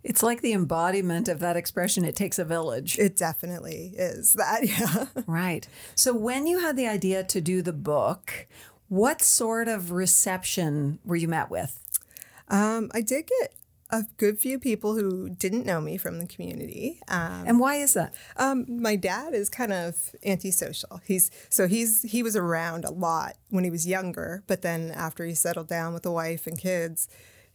It's 0.03 0.23
like 0.23 0.41
the 0.41 0.53
embodiment 0.53 1.27
of 1.27 1.39
that 1.39 1.57
expression, 1.57 2.05
it 2.05 2.15
takes 2.15 2.39
a 2.39 2.45
village. 2.45 2.97
It 2.97 3.15
definitely 3.15 3.93
is 3.97 4.33
that, 4.33 4.63
yeah. 4.67 5.23
right. 5.27 5.67
So, 5.95 6.13
when 6.15 6.47
you 6.47 6.59
had 6.59 6.77
the 6.77 6.87
idea 6.87 7.23
to 7.25 7.41
do 7.41 7.61
the 7.61 7.73
book, 7.73 8.47
what 8.87 9.21
sort 9.21 9.67
of 9.67 9.91
reception 9.91 10.99
were 11.03 11.15
you 11.15 11.27
met 11.27 11.49
with? 11.49 11.99
Um, 12.47 12.89
I 12.93 13.01
did 13.01 13.27
get 13.27 13.53
a 13.91 14.05
good 14.17 14.37
few 14.39 14.59
people 14.59 14.95
who 14.95 15.29
didn't 15.29 15.65
know 15.65 15.81
me 15.81 15.97
from 15.97 16.19
the 16.19 16.27
community. 16.27 16.99
Um, 17.07 17.43
and 17.47 17.59
why 17.59 17.75
is 17.75 17.93
that? 17.93 18.13
Um, 18.37 18.65
my 18.67 18.95
dad 18.95 19.33
is 19.33 19.49
kind 19.49 19.73
of 19.73 20.15
antisocial. 20.23 21.01
He's 21.05 21.31
so 21.49 21.67
he's 21.67 22.03
he 22.03 22.21
was 22.21 22.35
around 22.35 22.85
a 22.85 22.91
lot 22.91 23.35
when 23.49 23.63
he 23.63 23.69
was 23.69 23.87
younger, 23.87 24.43
but 24.47 24.61
then 24.61 24.91
after 24.91 25.25
he 25.25 25.33
settled 25.33 25.67
down 25.67 25.93
with 25.93 26.05
a 26.05 26.11
wife 26.11 26.45
and 26.45 26.57
kids, 26.57 27.07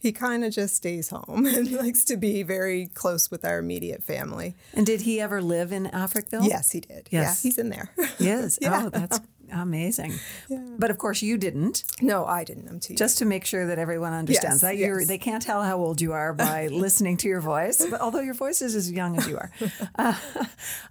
he 0.05 0.11
kind 0.11 0.45
of 0.45 0.53
just 0.53 0.75
stays 0.75 1.09
home 1.09 1.47
and 1.47 1.71
likes 1.71 2.03
to 2.05 2.15
be 2.15 2.43
very 2.43 2.85
close 2.93 3.31
with 3.31 3.43
our 3.43 3.57
immediate 3.57 4.03
family. 4.03 4.55
And 4.75 4.85
did 4.85 5.01
he 5.01 5.19
ever 5.19 5.41
live 5.41 5.71
in 5.71 5.87
Africville? 5.87 6.47
Yes, 6.47 6.71
he 6.71 6.79
did. 6.79 7.07
Yes. 7.09 7.43
Yeah, 7.43 7.49
he's 7.49 7.57
in 7.57 7.69
there. 7.69 7.89
Yes. 8.19 8.59
yeah. 8.61 8.83
Oh, 8.85 8.89
that's 8.89 9.19
amazing. 9.51 10.13
Yeah. 10.47 10.63
But 10.77 10.91
of 10.91 10.99
course, 10.99 11.21
you 11.23 11.37
didn't. 11.37 11.83
No, 12.01 12.23
I 12.25 12.43
didn't. 12.43 12.67
I'm 12.69 12.79
too 12.79 12.93
Just 12.93 13.17
to 13.17 13.25
make 13.25 13.45
sure 13.45 13.67
that 13.67 13.79
everyone 13.79 14.13
understands 14.13 14.57
yes, 14.57 14.61
that 14.61 14.77
yes. 14.77 15.07
they 15.07 15.17
can't 15.17 15.41
tell 15.41 15.63
how 15.63 15.77
old 15.77 15.99
you 16.01 16.13
are 16.13 16.33
by 16.33 16.67
listening 16.71 17.17
to 17.17 17.27
your 17.27 17.41
voice, 17.41 17.85
but 17.89 17.99
although 17.99 18.21
your 18.21 18.35
voice 18.35 18.61
is 18.61 18.75
as 18.75 18.91
young 18.91 19.17
as 19.17 19.27
you 19.27 19.37
are. 19.37 19.51
Uh, 19.97 20.15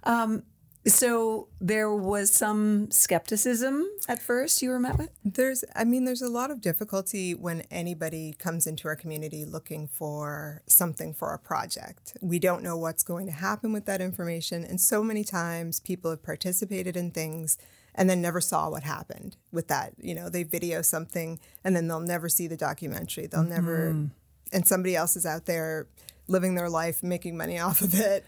um, 0.03 0.43
so 0.87 1.47
there 1.59 1.91
was 1.91 2.31
some 2.31 2.91
skepticism 2.91 3.89
at 4.07 4.21
first 4.21 4.61
you 4.61 4.69
were 4.69 4.79
met 4.79 4.97
with? 4.97 5.09
There's 5.23 5.63
I 5.75 5.83
mean 5.83 6.05
there's 6.05 6.21
a 6.21 6.29
lot 6.29 6.51
of 6.51 6.61
difficulty 6.61 7.33
when 7.33 7.63
anybody 7.71 8.35
comes 8.37 8.67
into 8.67 8.87
our 8.87 8.95
community 8.95 9.45
looking 9.45 9.87
for 9.87 10.61
something 10.67 11.13
for 11.13 11.33
a 11.33 11.39
project. 11.39 12.15
We 12.21 12.37
don't 12.37 12.61
know 12.61 12.77
what's 12.77 13.01
going 13.01 13.25
to 13.25 13.31
happen 13.31 13.73
with 13.73 13.85
that 13.85 13.99
information 13.99 14.63
and 14.63 14.79
so 14.79 15.03
many 15.03 15.23
times 15.23 15.79
people 15.79 16.11
have 16.11 16.23
participated 16.23 16.95
in 16.95 17.11
things 17.11 17.57
and 17.95 18.09
then 18.09 18.21
never 18.21 18.41
saw 18.41 18.69
what 18.69 18.83
happened 18.83 19.37
with 19.51 19.69
that. 19.69 19.93
You 19.99 20.13
know, 20.13 20.29
they 20.29 20.43
video 20.43 20.83
something 20.83 21.39
and 21.63 21.75
then 21.75 21.87
they'll 21.87 21.99
never 21.99 22.29
see 22.29 22.47
the 22.47 22.57
documentary. 22.57 23.25
They'll 23.25 23.41
mm-hmm. 23.41 23.49
never 23.49 24.09
and 24.53 24.67
somebody 24.67 24.95
else 24.95 25.15
is 25.15 25.25
out 25.25 25.45
there 25.45 25.87
living 26.27 26.53
their 26.53 26.69
life 26.69 27.01
making 27.01 27.35
money 27.35 27.57
off 27.67 27.81
of 27.81 27.99
it 27.99 28.23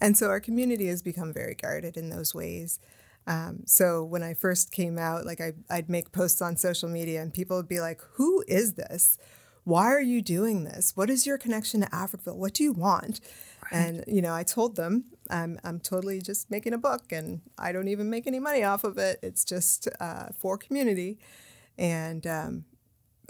and 0.00 0.16
so 0.16 0.28
our 0.28 0.40
community 0.40 0.88
has 0.88 1.02
become 1.02 1.32
very 1.32 1.54
guarded 1.54 1.96
in 1.96 2.10
those 2.10 2.34
ways. 2.34 2.78
Um, 3.26 3.62
so 3.66 4.04
when 4.04 4.22
I 4.22 4.34
first 4.34 4.70
came 4.70 4.98
out, 4.98 5.26
like 5.26 5.40
I, 5.40 5.54
I'd 5.68 5.88
make 5.88 6.12
posts 6.12 6.40
on 6.40 6.56
social 6.56 6.88
media 6.88 7.20
and 7.20 7.34
people 7.34 7.56
would 7.56 7.68
be 7.68 7.80
like, 7.80 8.00
who 8.12 8.44
is 8.46 8.74
this? 8.74 9.18
Why 9.64 9.86
are 9.86 10.00
you 10.00 10.22
doing 10.22 10.62
this? 10.62 10.96
What 10.96 11.10
is 11.10 11.26
your 11.26 11.38
connection 11.38 11.80
to 11.80 11.88
Africville? 11.88 12.36
What 12.36 12.54
do 12.54 12.62
you 12.62 12.72
want? 12.72 13.20
And 13.72 14.04
you 14.06 14.22
know, 14.22 14.32
I 14.32 14.44
told 14.44 14.76
them 14.76 15.06
I'm 15.28 15.58
I'm 15.64 15.80
totally 15.80 16.20
just 16.20 16.52
making 16.52 16.72
a 16.72 16.78
book, 16.78 17.10
and 17.10 17.40
I 17.58 17.72
don't 17.72 17.88
even 17.88 18.08
make 18.08 18.28
any 18.28 18.38
money 18.38 18.62
off 18.62 18.84
of 18.84 18.96
it. 18.96 19.18
It's 19.24 19.44
just 19.44 19.88
uh, 19.98 20.26
for 20.38 20.56
community, 20.56 21.18
and 21.76 22.24
um, 22.28 22.64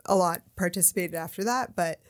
a 0.04 0.14
lot 0.14 0.42
participated 0.56 1.14
after 1.14 1.42
that, 1.44 1.74
but 1.74 2.00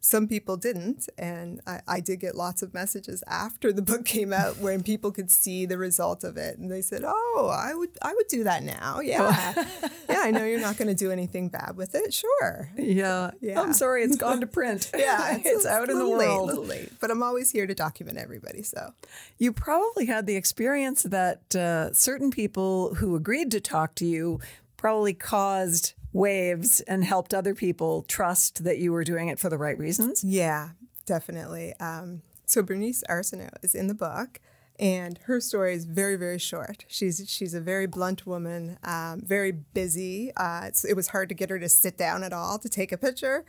some 0.00 0.28
people 0.28 0.56
didn't. 0.56 1.08
And 1.18 1.60
I, 1.66 1.80
I, 1.88 2.00
did 2.00 2.20
get 2.20 2.34
lots 2.34 2.62
of 2.62 2.72
messages 2.72 3.24
after 3.26 3.72
the 3.72 3.82
book 3.82 4.04
came 4.04 4.32
out 4.32 4.56
when 4.60 4.82
people 4.82 5.10
could 5.10 5.30
see 5.30 5.66
the 5.66 5.78
result 5.78 6.22
of 6.24 6.36
it. 6.36 6.58
And 6.58 6.70
they 6.70 6.82
said, 6.82 7.02
Oh, 7.04 7.50
I 7.52 7.74
would 7.74 7.90
I 8.02 8.14
would 8.14 8.28
do 8.28 8.44
that 8.44 8.62
now. 8.62 9.00
Yeah. 9.06 9.64
yeah, 10.10 10.20
I 10.20 10.32
know 10.32 10.44
you're 10.44 10.60
not 10.60 10.76
gonna 10.76 10.94
do 10.94 11.12
anything 11.12 11.48
bad 11.48 11.76
with 11.76 11.94
it. 11.94 12.12
Sure. 12.12 12.70
Yeah. 12.76 13.30
yeah. 13.40 13.60
I'm 13.60 13.72
sorry, 13.72 14.02
it's 14.02 14.16
gone 14.16 14.40
to 14.40 14.48
print. 14.48 14.90
yeah. 14.98 15.36
It's, 15.36 15.46
it's 15.46 15.66
out 15.66 15.90
in 15.90 15.98
the 15.98 16.08
world. 16.08 16.50
Late, 16.50 16.68
late. 16.68 16.92
But 17.00 17.12
I'm 17.12 17.22
always 17.22 17.50
here 17.50 17.66
to 17.66 17.74
document 17.74 18.18
everybody. 18.18 18.62
So 18.62 18.92
you 19.38 19.52
probably 19.52 20.06
had 20.06 20.26
the 20.26 20.34
experience 20.34 21.04
that 21.04 21.54
uh, 21.54 21.92
certain 21.92 22.32
people 22.32 22.94
who 22.96 23.14
agreed 23.14 23.52
to 23.52 23.60
talk 23.60 23.94
to 23.96 24.04
you 24.04 24.40
probably 24.76 25.14
caused 25.14 25.94
waves 26.16 26.80
and 26.82 27.04
helped 27.04 27.34
other 27.34 27.54
people 27.54 28.02
trust 28.02 28.64
that 28.64 28.78
you 28.78 28.92
were 28.92 29.04
doing 29.04 29.28
it 29.28 29.38
for 29.38 29.50
the 29.50 29.58
right 29.58 29.78
reasons? 29.78 30.24
Yeah, 30.24 30.70
definitely. 31.04 31.74
Um, 31.78 32.22
so 32.46 32.62
Bernice 32.62 33.04
Arsenault 33.08 33.62
is 33.62 33.74
in 33.74 33.86
the 33.86 33.94
book, 33.94 34.40
and 34.78 35.18
her 35.24 35.40
story 35.40 35.74
is 35.74 35.84
very, 35.84 36.16
very 36.16 36.38
short. 36.38 36.84
She's 36.88 37.24
she's 37.28 37.54
a 37.54 37.60
very 37.60 37.86
blunt 37.86 38.26
woman, 38.26 38.78
um, 38.82 39.20
very 39.20 39.52
busy. 39.52 40.32
Uh, 40.36 40.70
it 40.88 40.94
was 40.94 41.08
hard 41.08 41.28
to 41.28 41.34
get 41.34 41.50
her 41.50 41.58
to 41.58 41.68
sit 41.68 41.96
down 41.96 42.22
at 42.22 42.32
all 42.32 42.58
to 42.58 42.68
take 42.68 42.92
a 42.92 42.98
picture, 42.98 43.44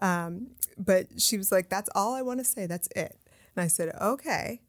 um, 0.00 0.48
but 0.78 1.20
she 1.20 1.36
was 1.36 1.52
like, 1.52 1.68
"That's 1.68 1.90
all 1.94 2.14
I 2.14 2.22
want 2.22 2.40
to 2.40 2.44
say. 2.44 2.66
That's 2.66 2.88
it." 2.94 3.18
And 3.54 3.64
I 3.64 3.66
said, 3.68 3.94
"Okay." 4.00 4.60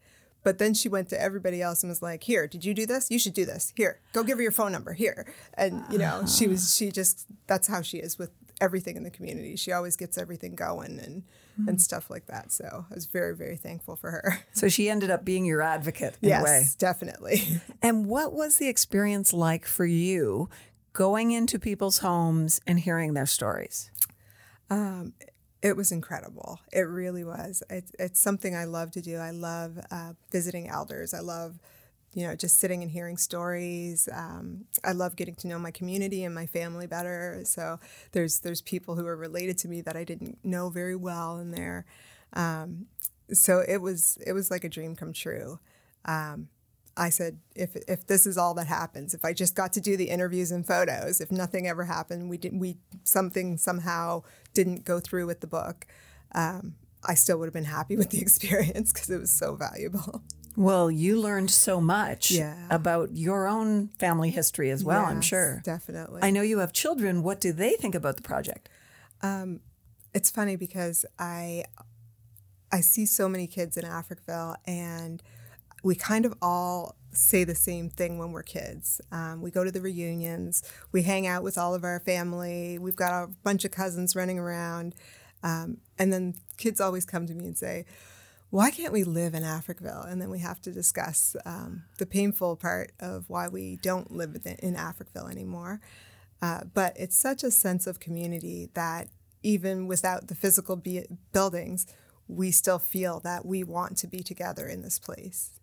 But 0.43 0.57
then 0.57 0.73
she 0.73 0.87
went 0.87 1.09
to 1.09 1.21
everybody 1.21 1.61
else 1.61 1.83
and 1.83 1.89
was 1.89 2.01
like, 2.01 2.23
"Here, 2.23 2.47
did 2.47 2.63
you 2.63 2.73
do 2.73 2.85
this? 2.85 3.11
You 3.11 3.19
should 3.19 3.33
do 3.33 3.45
this. 3.45 3.73
Here, 3.75 3.99
go 4.13 4.23
give 4.23 4.37
her 4.37 4.41
your 4.41 4.51
phone 4.51 4.71
number. 4.71 4.93
Here." 4.93 5.31
And 5.55 5.83
you 5.91 5.97
know, 5.97 6.25
she 6.25 6.47
was 6.47 6.75
she 6.75 6.91
just 6.91 7.27
that's 7.47 7.67
how 7.67 7.81
she 7.81 7.97
is 7.97 8.17
with 8.17 8.31
everything 8.61 8.95
in 8.97 9.03
the 9.03 9.09
community. 9.09 9.55
She 9.55 9.71
always 9.71 9.95
gets 9.95 10.17
everything 10.17 10.55
going 10.55 10.99
and 10.99 11.23
mm. 11.59 11.67
and 11.67 11.81
stuff 11.81 12.09
like 12.09 12.27
that. 12.27 12.51
So 12.51 12.85
I 12.89 12.93
was 12.93 13.05
very 13.05 13.35
very 13.35 13.57
thankful 13.57 13.95
for 13.95 14.11
her. 14.11 14.39
So 14.53 14.67
she 14.67 14.89
ended 14.89 15.09
up 15.09 15.23
being 15.23 15.45
your 15.45 15.61
advocate 15.61 16.17
in 16.21 16.29
yes, 16.29 16.41
a 16.41 16.43
way. 16.43 16.65
definitely. 16.77 17.61
And 17.81 18.07
what 18.07 18.33
was 18.33 18.57
the 18.57 18.67
experience 18.67 19.31
like 19.31 19.65
for 19.65 19.85
you 19.85 20.49
going 20.91 21.31
into 21.31 21.57
people's 21.57 21.99
homes 21.99 22.59
and 22.67 22.79
hearing 22.79 23.13
their 23.13 23.25
stories? 23.25 23.89
Um, 24.69 25.13
it 25.61 25.75
was 25.75 25.91
incredible. 25.91 26.59
It 26.71 26.81
really 26.81 27.23
was. 27.23 27.63
It, 27.69 27.85
it's 27.99 28.19
something 28.19 28.55
I 28.55 28.65
love 28.65 28.91
to 28.91 29.01
do. 29.01 29.17
I 29.17 29.31
love 29.31 29.77
uh, 29.91 30.13
visiting 30.31 30.69
elders. 30.69 31.13
I 31.13 31.19
love, 31.19 31.59
you 32.13 32.25
know, 32.25 32.35
just 32.35 32.59
sitting 32.59 32.81
and 32.81 32.91
hearing 32.91 33.17
stories. 33.17 34.07
Um, 34.11 34.65
I 34.83 34.93
love 34.93 35.15
getting 35.15 35.35
to 35.35 35.47
know 35.47 35.59
my 35.59 35.71
community 35.71 36.23
and 36.23 36.33
my 36.33 36.45
family 36.45 36.87
better. 36.87 37.41
So 37.43 37.79
there's 38.13 38.39
there's 38.39 38.61
people 38.61 38.95
who 38.95 39.05
are 39.05 39.17
related 39.17 39.57
to 39.59 39.67
me 39.67 39.81
that 39.81 39.97
I 39.97 40.03
didn't 40.03 40.37
know 40.43 40.69
very 40.69 40.95
well 40.95 41.39
in 41.39 41.51
there. 41.51 41.85
Um, 42.33 42.85
so 43.33 43.63
it 43.67 43.77
was 43.81 44.17
it 44.25 44.33
was 44.33 44.49
like 44.49 44.63
a 44.63 44.69
dream 44.69 44.95
come 44.95 45.13
true. 45.13 45.59
Um, 46.05 46.47
I 46.99 47.09
said, 47.09 47.39
if 47.55 47.75
if 47.87 48.05
this 48.05 48.27
is 48.27 48.37
all 48.37 48.53
that 48.55 48.67
happens, 48.67 49.13
if 49.13 49.23
I 49.23 49.31
just 49.31 49.55
got 49.55 49.71
to 49.73 49.81
do 49.81 49.95
the 49.95 50.09
interviews 50.09 50.51
and 50.51 50.67
photos, 50.67 51.21
if 51.21 51.31
nothing 51.31 51.65
ever 51.65 51.85
happened, 51.85 52.29
we 52.29 52.37
didn't. 52.37 52.59
we 52.59 52.77
something 53.05 53.57
somehow 53.57 54.23
didn't 54.53 54.83
go 54.83 54.99
through 54.99 55.25
with 55.25 55.39
the 55.39 55.47
book, 55.47 55.87
um, 56.35 56.75
I 57.07 57.13
still 57.15 57.37
would 57.39 57.45
have 57.45 57.53
been 57.53 57.63
happy 57.63 57.95
with 57.95 58.09
the 58.09 58.19
experience 58.21 58.91
because 58.91 59.09
it 59.09 59.19
was 59.19 59.31
so 59.31 59.55
valuable. 59.55 60.23
Well, 60.57 60.91
you 60.91 61.21
learned 61.21 61.51
so 61.51 61.79
much 61.79 62.31
yeah. 62.31 62.67
about 62.69 63.15
your 63.15 63.47
own 63.47 63.87
family 63.99 64.29
history 64.29 64.69
as 64.71 64.83
well, 64.83 65.03
yes, 65.03 65.11
I'm 65.11 65.21
sure. 65.21 65.61
Definitely. 65.63 66.21
I 66.21 66.31
know 66.31 66.41
you 66.41 66.59
have 66.59 66.73
children. 66.73 67.23
What 67.23 67.39
do 67.39 67.53
they 67.53 67.75
think 67.75 67.95
about 67.95 68.17
the 68.17 68.23
project? 68.23 68.67
Um, 69.21 69.61
it's 70.13 70.29
funny 70.29 70.57
because 70.57 71.05
I 71.17 71.63
I 72.73 72.81
see 72.81 73.05
so 73.05 73.29
many 73.29 73.47
kids 73.47 73.77
in 73.77 73.85
Africville 73.85 74.55
and 74.65 75.23
we 75.83 75.95
kind 75.95 76.25
of 76.25 76.33
all 76.41 76.95
say 77.11 77.43
the 77.43 77.55
same 77.55 77.89
thing 77.89 78.17
when 78.17 78.31
we're 78.31 78.43
kids. 78.43 79.01
Um, 79.11 79.41
we 79.41 79.51
go 79.51 79.63
to 79.63 79.71
the 79.71 79.81
reunions, 79.81 80.63
we 80.91 81.03
hang 81.03 81.25
out 81.25 81.43
with 81.43 81.57
all 81.57 81.73
of 81.73 81.83
our 81.83 81.99
family, 81.99 82.77
we've 82.77 82.95
got 82.95 83.23
a 83.23 83.27
bunch 83.43 83.65
of 83.65 83.71
cousins 83.71 84.15
running 84.15 84.39
around. 84.39 84.95
Um, 85.41 85.77
and 85.97 86.11
then 86.11 86.35
kids 86.57 86.81
always 86.81 87.05
come 87.05 87.25
to 87.27 87.33
me 87.33 87.45
and 87.45 87.57
say, 87.57 87.85
why 88.51 88.71
can't 88.71 88.91
we 88.91 89.03
live 89.03 89.33
in 89.35 89.43
Africville? 89.43 90.11
And 90.11 90.21
then 90.21 90.29
we 90.29 90.39
have 90.39 90.59
to 90.61 90.71
discuss 90.71 91.35
um, 91.45 91.83
the 91.97 92.05
painful 92.05 92.55
part 92.55 92.91
of 92.99 93.25
why 93.27 93.47
we 93.47 93.77
don't 93.77 94.11
live 94.11 94.35
in 94.59 94.75
Africville 94.75 95.29
anymore. 95.31 95.81
Uh, 96.41 96.61
but 96.73 96.93
it's 96.97 97.15
such 97.15 97.43
a 97.43 97.51
sense 97.51 97.85
of 97.85 97.99
community 97.99 98.69
that 98.73 99.07
even 99.43 99.87
without 99.87 100.27
the 100.27 100.35
physical 100.35 100.75
be- 100.75 101.05
buildings, 101.31 101.85
we 102.27 102.49
still 102.51 102.79
feel 102.79 103.19
that 103.19 103.45
we 103.45 103.63
want 103.63 103.97
to 103.97 104.07
be 104.07 104.23
together 104.23 104.67
in 104.67 104.81
this 104.81 104.99
place. 104.99 105.58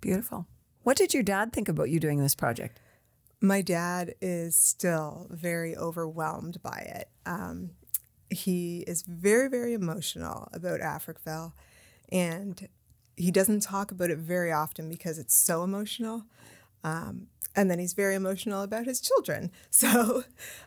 Beautiful. 0.00 0.46
What 0.82 0.96
did 0.96 1.12
your 1.12 1.22
dad 1.22 1.52
think 1.52 1.68
about 1.68 1.90
you 1.90 2.00
doing 2.00 2.20
this 2.20 2.34
project? 2.34 2.80
My 3.40 3.62
dad 3.62 4.14
is 4.20 4.56
still 4.56 5.26
very 5.30 5.76
overwhelmed 5.76 6.62
by 6.62 6.78
it. 6.96 7.08
Um, 7.26 7.70
he 8.30 8.80
is 8.86 9.02
very, 9.02 9.48
very 9.48 9.74
emotional 9.74 10.48
about 10.52 10.80
Africville, 10.80 11.52
and 12.10 12.68
he 13.16 13.30
doesn't 13.30 13.60
talk 13.60 13.90
about 13.90 14.10
it 14.10 14.18
very 14.18 14.52
often 14.52 14.88
because 14.88 15.18
it's 15.18 15.34
so 15.34 15.62
emotional. 15.62 16.24
Um, 16.84 17.28
and 17.56 17.70
then 17.70 17.80
he's 17.80 17.92
very 17.92 18.14
emotional 18.14 18.62
about 18.62 18.86
his 18.86 19.00
children. 19.00 19.50
So 19.70 20.24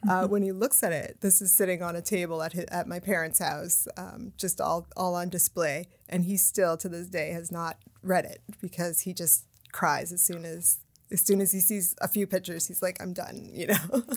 uh, 0.07 0.27
when 0.27 0.41
he 0.41 0.51
looks 0.51 0.83
at 0.83 0.93
it, 0.93 1.17
this 1.19 1.41
is 1.41 1.51
sitting 1.51 1.81
on 1.83 1.95
a 1.95 2.01
table 2.01 2.41
at 2.43 2.53
his, 2.53 2.65
at 2.65 2.87
my 2.87 2.99
parents' 2.99 3.39
house, 3.39 3.87
um, 3.97 4.31
just 4.37 4.61
all 4.61 4.87
all 4.95 5.15
on 5.15 5.27
display, 5.29 5.87
and 6.07 6.23
he 6.23 6.37
still 6.37 6.77
to 6.77 6.87
this 6.87 7.07
day 7.07 7.31
has 7.31 7.51
not 7.51 7.77
read 8.01 8.25
it 8.25 8.41
because 8.61 9.01
he 9.01 9.13
just 9.13 9.45
cries 9.73 10.13
as 10.13 10.21
soon 10.21 10.45
as 10.45 10.79
as 11.11 11.21
soon 11.21 11.41
as 11.41 11.51
he 11.51 11.59
sees 11.59 11.93
a 11.99 12.07
few 12.07 12.25
pictures. 12.25 12.67
He's 12.67 12.81
like, 12.81 13.01
"I'm 13.01 13.11
done," 13.13 13.49
you 13.51 13.67
know. 13.67 14.03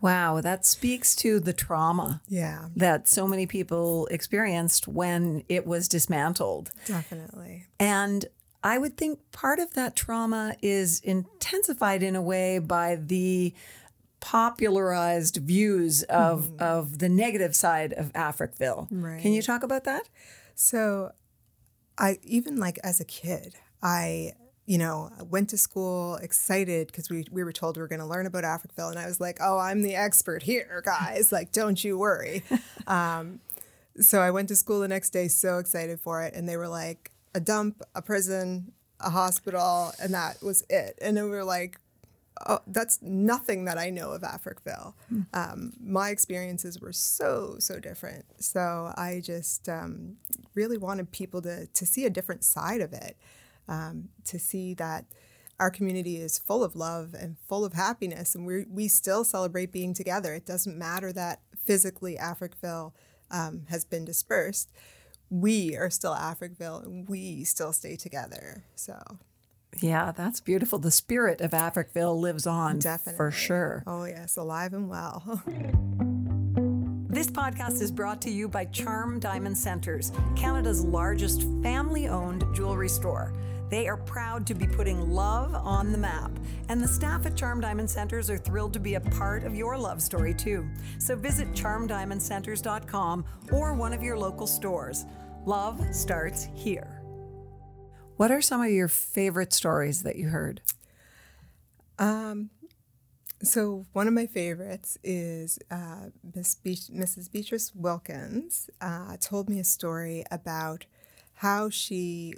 Wow, 0.00 0.40
that 0.42 0.66
speaks 0.66 1.16
to 1.16 1.40
the 1.40 1.54
trauma 1.54 2.20
yeah. 2.28 2.68
that 2.76 3.08
so 3.08 3.26
many 3.26 3.46
people 3.46 4.06
experienced 4.10 4.86
when 4.86 5.42
it 5.48 5.66
was 5.66 5.88
dismantled. 5.88 6.70
Definitely. 6.84 7.64
And 7.80 8.26
I 8.66 8.78
would 8.78 8.96
think 8.96 9.20
part 9.30 9.60
of 9.60 9.74
that 9.74 9.94
trauma 9.94 10.56
is 10.60 10.98
intensified 11.00 12.02
in 12.02 12.16
a 12.16 12.20
way 12.20 12.58
by 12.58 12.96
the 12.96 13.54
popularized 14.18 15.36
views 15.36 16.02
of, 16.02 16.48
mm. 16.48 16.60
of 16.60 16.98
the 16.98 17.08
negative 17.08 17.54
side 17.54 17.92
of 17.92 18.12
Africville. 18.14 18.88
Right. 18.90 19.22
Can 19.22 19.32
you 19.32 19.40
talk 19.40 19.62
about 19.62 19.84
that? 19.84 20.08
So, 20.56 21.12
I 21.96 22.18
even 22.24 22.56
like 22.56 22.80
as 22.82 22.98
a 22.98 23.04
kid, 23.04 23.54
I 23.84 24.32
you 24.64 24.78
know, 24.78 25.12
went 25.30 25.48
to 25.50 25.58
school 25.58 26.16
excited 26.16 26.88
because 26.88 27.08
we, 27.08 27.24
we 27.30 27.44
were 27.44 27.52
told 27.52 27.76
we 27.76 27.82
were 27.82 27.86
going 27.86 28.00
to 28.00 28.06
learn 28.06 28.26
about 28.26 28.42
Africville. 28.42 28.90
And 28.90 28.98
I 28.98 29.06
was 29.06 29.20
like, 29.20 29.38
oh, 29.40 29.58
I'm 29.58 29.82
the 29.82 29.94
expert 29.94 30.42
here, 30.42 30.82
guys. 30.84 31.30
like, 31.30 31.52
don't 31.52 31.84
you 31.84 31.96
worry. 31.96 32.42
um, 32.88 33.38
so 34.00 34.20
I 34.20 34.32
went 34.32 34.48
to 34.48 34.56
school 34.56 34.80
the 34.80 34.88
next 34.88 35.10
day, 35.10 35.28
so 35.28 35.58
excited 35.58 36.00
for 36.00 36.20
it. 36.20 36.34
And 36.34 36.48
they 36.48 36.56
were 36.56 36.66
like, 36.66 37.12
a 37.36 37.40
dump, 37.40 37.82
a 37.94 38.00
prison, 38.00 38.72
a 38.98 39.10
hospital, 39.10 39.92
and 40.00 40.14
that 40.14 40.42
was 40.42 40.64
it. 40.70 40.98
And 41.02 41.16
then 41.16 41.24
we 41.24 41.30
were 41.30 41.44
like, 41.44 41.78
oh, 42.48 42.60
that's 42.66 42.98
nothing 43.02 43.66
that 43.66 43.76
I 43.76 43.90
know 43.90 44.12
of 44.12 44.22
Africville. 44.22 44.94
Mm. 45.12 45.26
Um, 45.34 45.72
my 45.78 46.08
experiences 46.08 46.80
were 46.80 46.94
so, 46.94 47.56
so 47.58 47.78
different. 47.78 48.24
So 48.38 48.94
I 48.96 49.20
just 49.22 49.68
um, 49.68 50.16
really 50.54 50.78
wanted 50.78 51.12
people 51.12 51.42
to, 51.42 51.66
to 51.66 51.86
see 51.86 52.06
a 52.06 52.10
different 52.10 52.42
side 52.42 52.80
of 52.80 52.94
it 52.94 53.18
um, 53.68 54.08
to 54.24 54.38
see 54.38 54.72
that 54.74 55.04
our 55.60 55.70
community 55.70 56.16
is 56.16 56.38
full 56.38 56.64
of 56.64 56.74
love 56.74 57.14
and 57.14 57.36
full 57.46 57.64
of 57.64 57.72
happiness, 57.72 58.34
and 58.34 58.46
we 58.46 58.66
we 58.70 58.88
still 58.88 59.24
celebrate 59.24 59.72
being 59.72 59.94
together. 59.94 60.34
It 60.34 60.44
doesn't 60.44 60.76
matter 60.76 61.12
that 61.14 61.40
physically 61.64 62.16
Africville 62.16 62.92
um, 63.30 63.62
has 63.70 63.84
been 63.84 64.04
dispersed. 64.04 64.70
We 65.30 65.76
are 65.76 65.90
still 65.90 66.14
Africville, 66.14 66.84
and 66.84 67.08
we 67.08 67.44
still 67.44 67.72
stay 67.72 67.96
together. 67.96 68.64
So, 68.74 69.00
yeah, 69.80 70.12
that's 70.12 70.40
beautiful. 70.40 70.78
The 70.78 70.90
spirit 70.90 71.40
of 71.40 71.50
Africville 71.50 72.18
lives 72.18 72.46
on, 72.46 72.78
definitely 72.78 73.16
for 73.16 73.30
sure. 73.30 73.82
Oh 73.86 74.04
yes, 74.04 74.36
alive 74.36 74.72
and 74.72 74.88
well. 74.88 75.42
This 77.16 77.28
podcast 77.28 77.80
is 77.80 77.90
brought 77.90 78.20
to 78.22 78.30
you 78.30 78.46
by 78.46 78.66
Charm 78.66 79.18
Diamond 79.18 79.56
Centres, 79.56 80.12
Canada's 80.36 80.84
largest 80.84 81.44
family 81.62 82.08
owned 82.08 82.44
jewelry 82.54 82.90
store. 82.90 83.32
They 83.68 83.88
are 83.88 83.96
proud 83.96 84.46
to 84.46 84.54
be 84.54 84.66
putting 84.66 85.10
love 85.10 85.54
on 85.54 85.92
the 85.92 85.98
map. 85.98 86.30
And 86.68 86.80
the 86.80 86.88
staff 86.88 87.26
at 87.26 87.36
Charm 87.36 87.60
Diamond 87.60 87.90
Centres 87.90 88.30
are 88.30 88.38
thrilled 88.38 88.72
to 88.74 88.80
be 88.80 88.94
a 88.94 89.00
part 89.00 89.44
of 89.44 89.54
your 89.54 89.76
love 89.76 90.00
story 90.00 90.34
too. 90.34 90.68
So 90.98 91.16
visit 91.16 91.52
charmdiamondcentres.com 91.52 93.24
or 93.52 93.74
one 93.74 93.92
of 93.92 94.02
your 94.02 94.18
local 94.18 94.46
stores. 94.46 95.06
Love 95.44 95.82
starts 95.94 96.48
here. 96.54 97.02
What 98.16 98.30
are 98.30 98.40
some 98.40 98.62
of 98.62 98.70
your 98.70 98.88
favorite 98.88 99.52
stories 99.52 100.02
that 100.02 100.16
you 100.16 100.28
heard? 100.28 100.62
Um, 101.98 102.50
so 103.42 103.86
one 103.92 104.08
of 104.08 104.14
my 104.14 104.26
favorites 104.26 104.96
is 105.04 105.58
uh, 105.70 106.06
Miss 106.34 106.54
Be- 106.54 106.76
Mrs. 106.76 107.30
Beatrice 107.30 107.74
Wilkins 107.74 108.70
uh, 108.80 109.16
told 109.20 109.48
me 109.48 109.60
a 109.60 109.64
story 109.64 110.24
about 110.30 110.86
how 111.34 111.68
she 111.68 112.34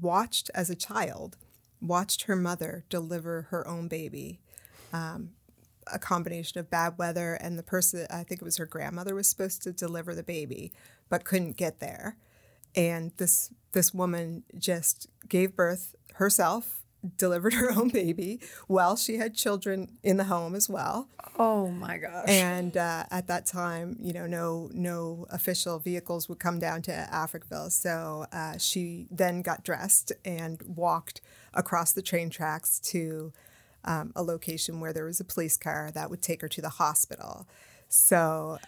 watched 0.00 0.50
as 0.54 0.70
a 0.70 0.74
child, 0.74 1.36
watched 1.80 2.22
her 2.22 2.36
mother 2.36 2.84
deliver 2.88 3.42
her 3.50 3.66
own 3.66 3.88
baby. 3.88 4.40
Um, 4.92 5.30
a 5.92 5.98
combination 5.98 6.58
of 6.58 6.70
bad 6.70 6.96
weather 6.96 7.34
and 7.34 7.58
the 7.58 7.62
person, 7.62 8.06
I 8.10 8.22
think 8.22 8.40
it 8.40 8.44
was 8.44 8.56
her 8.56 8.66
grandmother, 8.66 9.14
was 9.14 9.28
supposed 9.28 9.62
to 9.62 9.72
deliver 9.72 10.14
the 10.14 10.22
baby, 10.22 10.72
but 11.10 11.24
couldn't 11.24 11.56
get 11.56 11.80
there. 11.80 12.16
And 12.74 13.12
this 13.18 13.50
this 13.72 13.92
woman 13.92 14.44
just 14.56 15.08
gave 15.28 15.54
birth 15.54 15.94
herself 16.14 16.83
delivered 17.16 17.54
her 17.54 17.70
own 17.70 17.88
baby 17.88 18.40
while 18.66 18.96
she 18.96 19.16
had 19.16 19.34
children 19.34 19.98
in 20.02 20.16
the 20.16 20.24
home 20.24 20.54
as 20.54 20.68
well. 20.68 21.08
Oh 21.38 21.68
my 21.68 21.98
gosh! 21.98 22.28
And 22.28 22.76
uh, 22.76 23.04
at 23.10 23.26
that 23.26 23.46
time, 23.46 23.96
you 24.00 24.12
know, 24.12 24.26
no 24.26 24.70
no 24.72 25.26
official 25.30 25.78
vehicles 25.78 26.28
would 26.28 26.38
come 26.38 26.58
down 26.58 26.82
to 26.82 27.08
Africville, 27.12 27.72
so 27.72 28.26
uh, 28.32 28.58
she 28.58 29.08
then 29.10 29.42
got 29.42 29.64
dressed 29.64 30.12
and 30.24 30.62
walked 30.62 31.20
across 31.52 31.92
the 31.92 32.02
train 32.02 32.30
tracks 32.30 32.78
to 32.80 33.32
um, 33.84 34.12
a 34.14 34.22
location 34.22 34.80
where 34.80 34.92
there 34.92 35.04
was 35.04 35.20
a 35.20 35.24
police 35.24 35.56
car 35.56 35.90
that 35.94 36.10
would 36.10 36.22
take 36.22 36.40
her 36.40 36.48
to 36.48 36.62
the 36.62 36.68
hospital. 36.68 37.46
So 37.88 38.58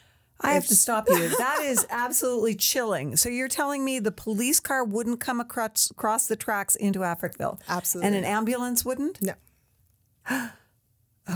I 0.40 0.52
have 0.52 0.66
to 0.66 0.76
stop 0.76 1.08
you. 1.08 1.28
That 1.38 1.60
is 1.62 1.86
absolutely 1.88 2.54
chilling. 2.54 3.16
So 3.16 3.28
you're 3.28 3.48
telling 3.48 3.84
me 3.84 3.98
the 3.98 4.12
police 4.12 4.60
car 4.60 4.84
wouldn't 4.84 5.18
come 5.20 5.40
across 5.40 5.90
across 5.90 6.26
the 6.28 6.36
tracks 6.36 6.74
into 6.76 7.00
Africville? 7.00 7.58
Absolutely. 7.68 8.06
And 8.08 8.16
an 8.16 8.24
ambulance 8.24 8.84
wouldn't? 8.84 9.20
No. 9.22 9.34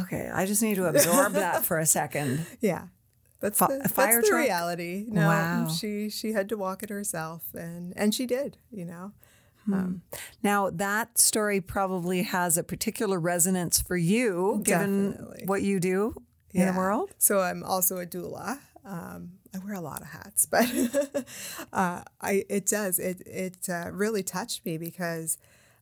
okay, 0.03 0.31
I 0.33 0.47
just 0.47 0.63
need 0.63 0.77
to 0.77 0.87
absorb 0.87 1.33
that 1.35 1.65
for 1.65 1.79
a 1.79 1.87
second. 1.87 2.47
Yeah. 2.61 2.87
That's 3.41 3.59
Fi- 3.59 3.79
the, 3.79 3.89
fire 3.89 4.17
that's 4.17 4.29
the 4.29 4.37
reality. 4.37 5.07
No, 5.09 5.27
Wow. 5.27 5.69
she 5.69 6.11
she 6.11 6.33
had 6.33 6.47
to 6.51 6.59
walk 6.59 6.83
it 6.83 6.91
herself, 6.91 7.43
and 7.55 7.95
and 7.97 8.15
she 8.15 8.27
did. 8.27 8.59
You 8.71 8.85
know, 8.85 9.13
um, 9.73 10.03
Now 10.43 10.69
that 10.69 11.17
story 11.17 11.63
probably 11.63 12.23
has 12.25 12.59
a 12.59 12.63
particular 12.63 13.19
resonance 13.19 13.81
for 13.81 13.97
you, 13.97 14.61
given 14.63 15.13
what 15.47 15.63
you 15.63 15.81
do 15.81 16.17
in 16.53 16.67
the 16.67 16.75
world. 16.75 17.15
So 17.17 17.41
I'm 17.41 17.63
also 17.65 17.99
a 17.99 18.05
doula. 18.05 18.59
Um, 18.85 19.33
I 19.55 19.59
wear 19.59 19.75
a 19.75 19.81
lot 19.81 20.01
of 20.01 20.09
hats, 20.09 20.47
but 20.51 20.67
uh, 21.73 22.03
I 22.21 22.45
it 22.49 22.67
does 22.67 22.99
it 22.99 23.23
it 23.27 23.69
uh, 23.69 23.91
really 23.93 24.23
touched 24.23 24.65
me 24.65 24.79
because 24.79 25.39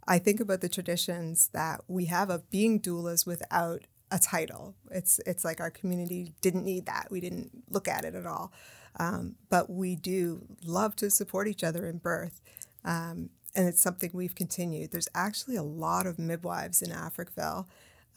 I 0.06 0.18
think 0.18 0.40
about 0.40 0.60
the 0.60 0.68
traditions 0.68 1.50
that 1.52 1.82
we 1.86 2.06
have 2.06 2.30
of 2.30 2.50
being 2.50 2.80
doulas 2.80 3.26
without 3.26 3.86
a 4.10 4.18
title. 4.18 4.74
It's 4.90 5.20
it's 5.26 5.44
like 5.44 5.60
our 5.60 5.70
community 5.70 6.34
didn't 6.40 6.64
need 6.64 6.86
that. 6.86 7.08
We 7.10 7.20
didn't 7.20 7.50
look 7.70 7.88
at 7.88 8.04
it 8.04 8.14
at 8.14 8.26
all, 8.26 8.52
um, 8.98 9.36
but 9.48 9.70
we 9.70 9.96
do 9.96 10.46
love 10.64 10.96
to 10.96 11.10
support 11.10 11.46
each 11.48 11.62
other 11.62 11.86
in 11.86 11.98
birth. 11.98 12.40
Um, 12.84 13.30
and 13.54 13.66
it's 13.66 13.80
something 13.80 14.10
we've 14.12 14.34
continued. 14.34 14.92
There's 14.92 15.08
actually 15.14 15.56
a 15.56 15.62
lot 15.62 16.06
of 16.06 16.18
midwives 16.18 16.80
in 16.80 16.90
Africville 16.90 17.66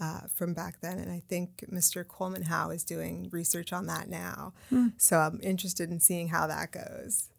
uh, 0.02 0.22
from 0.34 0.54
back 0.54 0.82
then. 0.82 0.98
And 0.98 1.12
I 1.12 1.22
think 1.30 1.64
Mr. 1.72 2.06
Coleman 2.06 2.44
Howe 2.44 2.72
is 2.72 2.84
doing 2.84 3.30
research 3.32 3.72
on 3.72 3.86
that 3.86 4.10
now. 4.10 4.54
So 4.98 5.20
I'm 5.20 5.40
interested 5.44 5.92
in 5.92 6.00
seeing 6.00 6.30
how 6.30 6.48
that 6.48 6.72
goes. 6.72 7.30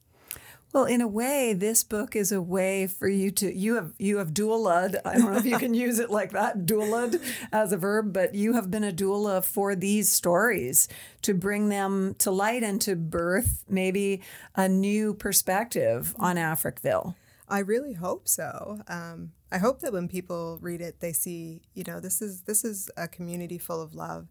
Well, 0.73 0.85
in 0.87 1.03
a 1.03 1.09
way, 1.09 1.53
this 1.53 1.85
book 1.85 2.17
is 2.17 2.33
a 2.33 2.41
way 2.41 2.87
for 2.87 3.07
you 3.07 3.31
to 3.33 3.55
you 3.55 3.75
have 3.75 3.93
you 3.99 4.17
have 4.17 4.33
doulaed. 4.33 4.97
I 5.05 5.19
don't 5.19 5.31
know 5.31 5.39
if 5.39 5.45
you 5.45 5.59
can 5.59 5.75
use 5.87 5.99
it 5.99 6.09
like 6.09 6.31
that, 6.33 6.61
doulaed 6.61 7.21
as 7.53 7.73
a 7.73 7.77
verb, 7.77 8.15
but 8.15 8.35
you 8.35 8.55
have 8.55 8.71
been 8.71 8.85
a 8.85 8.93
doula 8.93 9.45
for 9.45 9.75
these 9.75 10.11
stories 10.11 10.89
to 11.23 11.35
bring 11.35 11.69
them 11.69 12.15
to 12.21 12.31
light 12.31 12.63
and 12.63 12.81
to 12.83 12.97
birth 12.97 13.65
maybe 13.69 14.23
a 14.57 14.67
new 14.67 15.13
perspective 15.13 16.15
on 16.19 16.37
Africville. 16.37 17.17
I 17.49 17.59
really 17.59 17.95
hope 17.95 18.29
so. 18.29 18.81
Um, 18.89 19.33
I 19.51 19.59
hope 19.59 19.81
that 19.81 19.93
when 19.93 20.09
people 20.09 20.59
read 20.61 20.81
it, 20.81 21.01
they 21.01 21.13
see, 21.13 21.63
you 21.75 21.85
know, 21.87 22.01
this 22.01 22.23
is 22.23 22.43
this 22.43 22.65
is 22.65 22.91
a 22.97 23.09
community 23.09 23.59
full 23.59 23.81
of 23.81 23.95
love, 23.95 24.29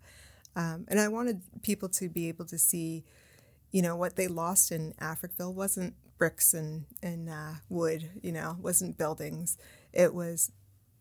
um, 0.56 0.86
and 0.88 1.00
I 1.00 1.08
wanted 1.08 1.42
people 1.62 1.90
to 1.90 2.10
be 2.10 2.28
able 2.30 2.46
to 2.46 2.58
see, 2.58 3.04
you 3.72 3.82
know, 3.82 3.96
what 3.96 4.16
they 4.16 4.28
lost 4.28 4.72
in 4.72 4.94
Africville 5.00 5.54
wasn't 5.54 5.96
bricks 6.18 6.54
and 6.54 6.86
and 7.04 7.30
uh, 7.30 7.54
wood, 7.70 8.10
you 8.22 8.32
know, 8.32 8.58
wasn't 8.60 8.98
buildings. 8.98 9.58
It 9.94 10.14
was 10.14 10.52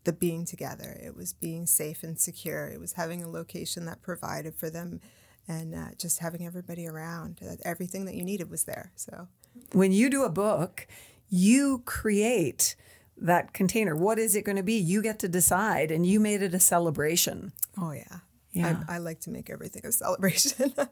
the 0.03 0.13
being 0.13 0.45
together. 0.45 0.99
It 1.03 1.15
was 1.15 1.33
being 1.33 1.65
safe 1.65 2.03
and 2.03 2.19
secure. 2.19 2.67
It 2.67 2.79
was 2.79 2.93
having 2.93 3.23
a 3.23 3.29
location 3.29 3.85
that 3.85 4.01
provided 4.01 4.55
for 4.55 4.69
them, 4.69 4.99
and 5.47 5.73
uh, 5.73 5.89
just 5.97 6.19
having 6.19 6.45
everybody 6.45 6.87
around. 6.87 7.39
Everything 7.63 8.05
that 8.05 8.15
you 8.15 8.23
needed 8.23 8.49
was 8.49 8.65
there. 8.65 8.91
So. 8.95 9.27
When 9.73 9.91
you 9.91 10.09
do 10.09 10.23
a 10.23 10.29
book, 10.29 10.87
you 11.31 11.81
create 11.85 12.75
that 13.17 13.53
container. 13.53 13.95
What 13.95 14.19
is 14.19 14.35
it 14.35 14.43
going 14.43 14.57
to 14.57 14.63
be? 14.63 14.77
You 14.77 15.01
get 15.01 15.17
to 15.19 15.27
decide, 15.27 15.89
and 15.89 16.05
you 16.05 16.19
made 16.19 16.43
it 16.43 16.53
a 16.53 16.59
celebration. 16.59 17.53
Oh 17.79 17.91
yeah. 17.91 18.19
Yeah. 18.51 18.83
I, 18.87 18.95
I 18.95 18.97
like 18.99 19.21
to 19.21 19.31
make 19.31 19.49
everything 19.49 19.85
a 19.85 19.91
celebration. 19.91 20.73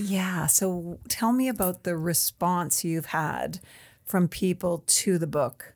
Yeah. 0.00 0.46
So 0.48 0.98
tell 1.08 1.32
me 1.32 1.46
about 1.46 1.84
the 1.84 1.96
response 1.96 2.84
you've 2.84 3.06
had 3.06 3.60
from 4.04 4.26
people 4.26 4.82
to 4.86 5.16
the 5.16 5.28
book. 5.28 5.74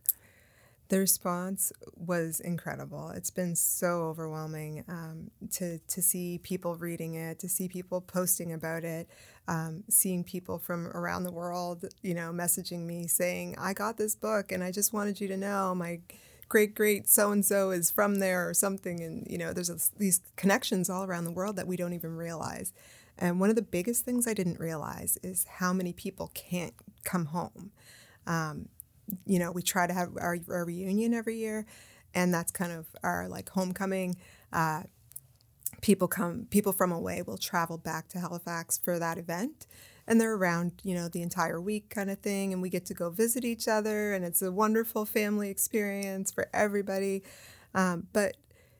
The 0.91 0.99
response 0.99 1.73
was 1.97 2.41
incredible. 2.41 3.11
It's 3.11 3.31
been 3.31 3.55
so 3.55 4.03
overwhelming 4.03 4.85
um, 4.89 5.31
to 5.53 5.79
to 5.79 6.03
see 6.03 6.39
people 6.39 6.75
reading 6.75 7.15
it, 7.15 7.39
to 7.39 7.49
see 7.49 7.69
people 7.69 8.01
posting 8.01 8.53
about 8.53 8.83
it, 8.85 9.09
um, 9.47 9.85
seeing 9.89 10.25
people 10.25 10.59
from 10.59 10.89
around 10.89 11.23
the 11.23 11.33
world, 11.33 11.85
you 12.03 12.13
know, 12.13 12.33
messaging 12.33 12.87
me 12.87 13.07
saying, 13.07 13.55
"I 13.57 13.73
got 13.73 13.97
this 13.97 14.17
book, 14.17 14.51
and 14.51 14.65
I 14.65 14.73
just 14.73 14.93
wanted 14.93 15.21
you 15.21 15.29
to 15.29 15.37
know 15.37 15.75
my." 15.75 16.01
Great, 16.49 16.75
great, 16.75 17.09
so 17.09 17.31
and 17.31 17.47
so 17.47 17.71
is 17.71 17.93
from 17.93 18.17
there 18.17 18.49
or 18.49 18.55
something, 18.55 19.01
and 19.01 19.25
you 19.31 19.39
know, 19.39 19.53
there's 19.53 19.69
this, 19.69 19.93
these 19.99 20.21
connections 20.35 20.91
all 20.91 21.05
around 21.05 21.23
the 21.23 21.31
world 21.31 21.55
that 21.55 21.69
we 21.69 21.77
don't 21.77 21.93
even 21.93 22.17
realize. 22.17 22.73
And 23.17 23.39
one 23.39 23.51
of 23.51 23.55
the 23.55 23.63
biggest 23.63 24.05
things 24.05 24.27
I 24.27 24.35
didn't 24.35 24.59
realize 24.59 25.17
is 25.23 25.45
how 25.45 25.73
many 25.73 25.93
people 25.93 26.33
can't 26.35 26.75
come 27.05 27.27
home. 27.27 27.71
Um, 28.27 28.69
you 29.27 29.39
know, 29.39 29.53
we 29.53 29.63
try 29.63 29.87
to 29.87 29.93
have 29.93 30.11
our, 30.19 30.39
our 30.49 30.65
reunion 30.65 31.15
every 31.15 31.37
year, 31.37 31.67
and 32.15 32.33
that's 32.33 32.51
kind 32.53 32.73
of 32.73 32.87
our 33.03 33.29
like 33.29 33.49
homecoming. 33.51 34.17
Uh, 34.53 34.83
people 35.81 36.09
come, 36.09 36.47
people 36.51 36.73
from 36.73 36.93
away 36.93 37.23
will 37.23 37.39
travel 37.39 37.79
back 37.79 38.09
to 38.09 38.19
Halifax 38.19 38.79
for 38.79 38.99
that 38.99 39.19
event, 39.19 39.67
and 40.07 40.21
they're 40.21 40.35
around, 40.35 40.73
you 40.83 40.95
know, 40.95 41.09
the 41.09 41.23
entire 41.23 41.61
week 41.61 41.91
kind 41.91 42.11
of 42.11 42.19
thing, 42.19 42.53
and 42.53 42.61
we 42.61 42.69
get 42.69 42.87
to 42.87 42.95
go 42.95 43.11
visit 43.11 43.45
each 43.45 43.69
other, 43.69 44.13
and 44.13 44.25
it's 44.25 44.43
a 44.43 44.53
wonderful 44.53 45.07
family 45.07 45.51
experience 45.51 46.31
for 46.31 46.49
everybody. 46.53 47.23
Um, 47.75 48.09
but 48.13 48.37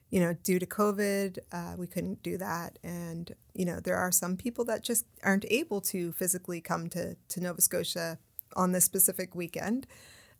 you 0.09 0.19
know, 0.19 0.33
due 0.43 0.59
to 0.59 0.65
COVID, 0.65 1.39
uh, 1.53 1.75
we 1.77 1.87
couldn't 1.87 2.21
do 2.21 2.37
that, 2.37 2.77
and 2.83 3.33
you 3.55 3.65
know, 3.65 3.79
there 3.79 3.95
are 3.95 4.11
some 4.11 4.35
people 4.35 4.65
that 4.65 4.83
just 4.83 5.05
aren't 5.23 5.45
able 5.49 5.79
to 5.81 6.11
physically 6.11 6.59
come 6.59 6.89
to 6.89 7.15
to 7.29 7.41
Nova 7.41 7.61
Scotia 7.61 8.19
on 8.55 8.73
this 8.73 8.83
specific 8.83 9.33
weekend. 9.35 9.87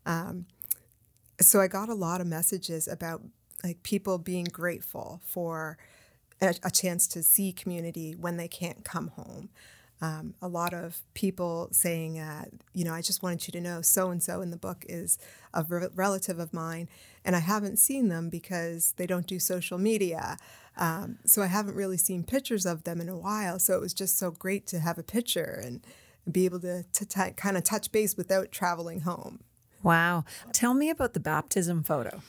Um, 0.05 0.45
so 1.39 1.59
I 1.59 1.67
got 1.67 1.89
a 1.89 1.93
lot 1.93 2.21
of 2.21 2.27
messages 2.27 2.87
about 2.87 3.21
like 3.63 3.83
people 3.83 4.17
being 4.17 4.45
grateful 4.45 5.21
for 5.23 5.77
a, 6.41 6.55
a 6.63 6.71
chance 6.71 7.07
to 7.07 7.23
see 7.23 7.51
community 7.51 8.15
when 8.19 8.37
they 8.37 8.47
can't 8.47 8.83
come 8.83 9.09
home. 9.09 9.49
Um, 10.03 10.33
a 10.41 10.47
lot 10.47 10.73
of 10.73 11.03
people 11.13 11.69
saying, 11.71 12.17
uh, 12.17 12.45
you 12.73 12.83
know, 12.83 12.93
I 12.93 13.01
just 13.01 13.21
wanted 13.21 13.47
you 13.47 13.51
to 13.51 13.61
know 13.61 13.83
so 13.83 14.09
and 14.09 14.21
so 14.21 14.41
in 14.41 14.49
the 14.49 14.57
book 14.57 14.83
is 14.89 15.19
a 15.53 15.63
re- 15.63 15.89
relative 15.93 16.39
of 16.39 16.53
mine, 16.53 16.89
and 17.23 17.35
I 17.35 17.39
haven't 17.39 17.77
seen 17.77 18.07
them 18.07 18.29
because 18.29 18.95
they 18.97 19.05
don't 19.05 19.27
do 19.27 19.37
social 19.37 19.77
media. 19.77 20.37
Um, 20.75 21.19
so 21.25 21.43
I 21.43 21.47
haven't 21.47 21.75
really 21.75 21.97
seen 21.97 22.23
pictures 22.23 22.65
of 22.65 22.83
them 22.83 22.99
in 22.99 23.09
a 23.09 23.17
while. 23.17 23.59
So 23.59 23.75
it 23.75 23.81
was 23.81 23.93
just 23.93 24.17
so 24.17 24.31
great 24.31 24.65
to 24.67 24.79
have 24.79 24.97
a 24.97 25.03
picture 25.03 25.61
and 25.63 25.85
be 26.31 26.45
able 26.45 26.61
to, 26.61 26.83
to 26.83 27.05
t- 27.05 27.31
kind 27.35 27.55
of 27.55 27.63
touch 27.63 27.91
base 27.91 28.17
without 28.17 28.51
traveling 28.51 29.01
home. 29.01 29.41
Wow. 29.83 30.25
Tell 30.51 30.73
me 30.73 30.89
about 30.89 31.13
the 31.13 31.19
baptism 31.19 31.83
photo. 31.83 32.21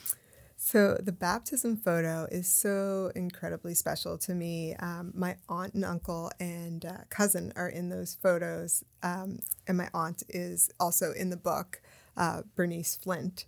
So 0.56 0.96
the 1.02 1.12
baptism 1.12 1.76
photo 1.76 2.28
is 2.30 2.46
so 2.46 3.10
incredibly 3.16 3.74
special 3.74 4.16
to 4.18 4.32
me. 4.32 4.76
Um, 4.76 5.12
my 5.12 5.36
aunt 5.48 5.74
and 5.74 5.84
uncle 5.84 6.30
and 6.38 6.84
uh, 6.84 6.98
cousin 7.10 7.52
are 7.56 7.68
in 7.68 7.88
those 7.88 8.14
photos, 8.22 8.84
um, 9.02 9.40
and 9.66 9.76
my 9.76 9.88
aunt 9.92 10.22
is 10.28 10.70
also 10.78 11.12
in 11.12 11.30
the 11.30 11.36
book. 11.36 11.82
Uh, 12.16 12.42
Bernice 12.54 12.94
Flint, 12.94 13.44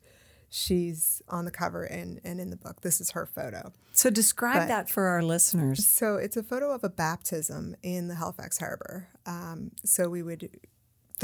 she's 0.51 1.23
on 1.29 1.45
the 1.45 1.53
cover 1.53 1.85
and 1.85 2.21
and 2.25 2.41
in 2.41 2.51
the 2.51 2.57
book. 2.57 2.81
This 2.81 3.01
is 3.01 3.13
her 3.13 3.27
photo. 3.27 3.73
So 3.93 4.11
describe 4.11 4.63
But- 4.63 4.69
that 4.69 4.91
for 4.91 5.05
our 5.07 5.23
listeners. 5.23 5.87
So 5.87 6.17
it's 6.17 6.37
a 6.37 6.43
photo 6.43 6.73
of 6.73 6.83
a 6.83 6.91
baptism 6.91 7.77
in 7.85 8.09
the 8.09 8.17
Halifax 8.17 8.59
Harbor. 8.59 9.07
Um, 9.25 9.71
so 9.85 10.09
we 10.09 10.23
would 10.25 10.51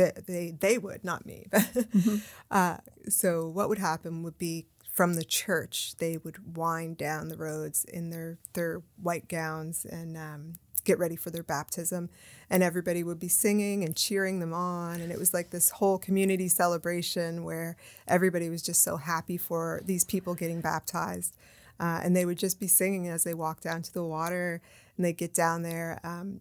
they, 0.01 0.13
they, 0.27 0.51
they 0.59 0.79
would, 0.79 1.05
not 1.05 1.27
me. 1.27 1.47
mm-hmm. 1.53 2.17
uh, 2.51 2.79
so 3.09 3.47
what 3.49 3.69
would 3.69 3.79
happen 3.79 4.23
would 4.23 4.39
be 4.39 4.67
from 4.91 5.15
the 5.15 5.25
church, 5.25 5.95
they 5.99 6.17
would 6.17 6.57
wind 6.57 6.97
down 6.97 7.29
the 7.29 7.37
roads 7.37 7.85
in 7.85 8.11
their, 8.11 8.39
their 8.55 8.83
white 9.01 9.29
gowns 9.29 9.85
and 9.85 10.17
um, 10.17 10.55
get 10.85 10.99
ready 10.99 11.17
for 11.17 11.31
their 11.31 11.43
baptism. 11.43 12.09
And 12.49 12.63
everybody 12.63 13.05
would 13.05 13.21
be 13.21 13.29
singing 13.29 13.85
and 13.85 13.95
cheering 13.95 14.41
them 14.41 14.53
on. 14.53 15.01
And 15.01 15.13
it 15.13 15.19
was 15.19 15.33
like 15.33 15.51
this 15.51 15.71
whole 15.71 15.99
community 15.99 16.49
celebration 16.49 17.45
where 17.45 17.77
everybody 18.09 18.51
was 18.51 18.63
just 18.63 18.83
so 18.83 18.97
happy 18.97 19.37
for 19.37 19.81
these 19.85 20.05
people 20.05 20.35
getting 20.35 20.61
baptized. 20.61 21.37
Uh, 21.79 22.01
and 22.03 22.15
they 22.15 22.27
would 22.27 22.39
just 22.39 22.61
be 22.61 22.67
singing 22.67 23.09
as 23.09 23.25
they 23.25 23.33
walked 23.33 23.63
down 23.63 23.83
to 23.83 23.95
the 23.95 24.05
water 24.05 24.61
and 24.97 25.07
they 25.07 25.13
get 25.13 25.33
down 25.33 25.63
there. 25.63 26.01
Um, 26.05 26.41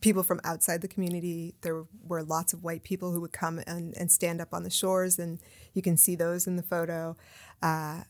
people 0.00 0.22
from 0.22 0.40
outside 0.44 0.80
the 0.80 0.88
community, 0.88 1.54
there 1.62 1.84
were 2.06 2.22
lots 2.22 2.52
of 2.52 2.62
white 2.62 2.82
people 2.82 3.12
who 3.12 3.20
would 3.20 3.32
come 3.32 3.60
and, 3.66 3.96
and 3.96 4.10
stand 4.10 4.40
up 4.40 4.52
on 4.52 4.62
the 4.62 4.70
shores, 4.70 5.18
and 5.18 5.38
you 5.74 5.82
can 5.82 5.96
see 5.96 6.14
those 6.14 6.46
in 6.46 6.56
the 6.56 6.62
photo. 6.62 7.16
Uh, 7.62 8.02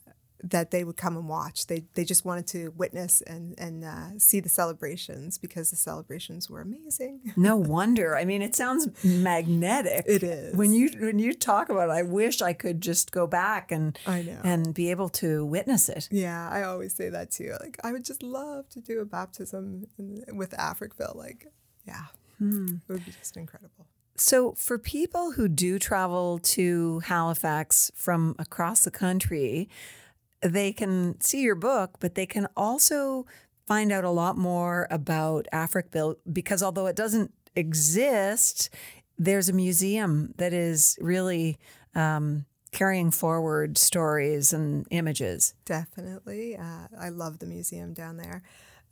that 0.43 0.71
they 0.71 0.85
would 0.85 0.97
come 0.97 1.17
and 1.17 1.29
watch. 1.29 1.67
They 1.67 1.85
they 1.95 2.05
just 2.05 2.25
wanted 2.25 2.47
to 2.49 2.73
witness 2.77 3.21
and 3.23 3.55
and 3.59 3.85
uh, 3.85 4.19
see 4.19 4.41
the 4.41 4.49
celebrations 4.49 5.39
because 5.39 5.71
the 5.71 5.77
celebrations 5.77 6.51
were 6.51 6.61
amazing. 6.61 7.21
no 7.37 7.57
wonder. 7.57 8.17
I 8.17 8.25
mean, 8.25 8.43
it 8.43 8.55
sounds 8.55 8.89
magnetic. 9.05 10.05
It 10.07 10.23
is. 10.23 10.55
When 10.55 10.73
you 10.73 10.91
when 10.99 11.19
you 11.19 11.33
talk 11.33 11.69
about 11.69 11.89
it, 11.89 11.93
I 11.93 12.03
wish 12.03 12.43
I 12.43 12.53
could 12.53 12.81
just 12.81 13.13
go 13.13 13.27
back 13.27 13.73
and 13.73 13.99
I 14.07 14.23
know. 14.23 14.41
and 14.45 14.75
be 14.75 14.91
able 14.91 15.09
to 15.11 15.45
witness 15.45 15.89
it. 15.89 16.09
Yeah, 16.11 16.49
I 16.51 16.63
always 16.63 16.95
say 16.95 17.09
that 17.09 17.31
too. 17.31 17.55
Like 17.61 17.79
I 17.83 17.93
would 17.93 18.05
just 18.05 18.23
love 18.23 18.69
to 18.71 18.81
do 18.81 19.01
a 19.01 19.05
baptism 19.05 19.87
in, 19.99 20.37
with 20.37 20.51
Africville. 20.53 21.17
Like, 21.17 21.47
yeah, 21.87 22.07
hmm. 22.39 22.77
it 22.89 22.93
would 22.93 23.05
be 23.05 23.13
just 23.13 23.37
incredible. 23.37 23.87
So, 24.17 24.53
for 24.53 24.79
people 24.79 25.33
who 25.33 25.47
do 25.47 25.79
travel 25.79 26.39
to 26.39 27.01
Halifax 27.01 27.91
from 27.95 28.35
across 28.39 28.85
the 28.85 28.91
country, 28.91 29.69
they 30.41 30.73
can 30.73 31.21
see 31.21 31.43
your 31.43 31.55
book, 31.55 31.97
but 32.01 32.15
they 32.15 32.27
can 32.27 32.49
also 32.57 33.27
find 33.67 33.93
out 33.93 34.05
a 34.05 34.11
lot 34.11 34.39
more 34.39 34.87
about 34.91 35.47
Africville 35.53 36.17
because 36.33 36.63
although 36.63 36.87
it 36.87 36.97
doesn't 36.97 37.33
exist, 37.55 38.71
there's 39.19 39.49
a 39.49 39.53
museum 39.53 40.33
that 40.37 40.53
is 40.53 40.97
really 41.01 41.59
um, 41.95 42.47
carrying 42.73 43.11
forward 43.11 43.77
stories 43.79 44.53
and 44.53 44.87
images. 44.91 45.55
Definitely. 45.65 46.57
Uh, 46.57 46.89
I 46.99 47.09
love 47.09 47.39
the 47.39 47.47
museum 47.47 47.93
down 47.93 48.19
there. 48.19 48.43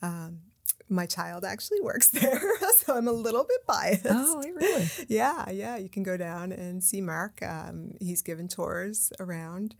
Um, 0.03 0.41
my 0.88 1.07
child 1.07 1.44
actually 1.44 1.81
works 1.81 2.09
there, 2.11 2.40
so 2.77 2.96
I'm 2.96 3.09
a 3.09 3.12
little 3.12 3.44
bit 3.44 3.66
biased. 3.66 4.07
Oh, 4.09 4.42
really? 4.42 4.88
yeah, 5.09 5.50
yeah. 5.50 5.77
You 5.77 5.88
can 5.88 6.03
go 6.03 6.16
down 6.16 6.53
and 6.53 6.83
see 6.83 7.00
Mark. 7.00 7.42
Um, 7.42 7.94
he's 8.00 8.22
given 8.22 8.48
tours 8.48 9.12
around 9.18 9.74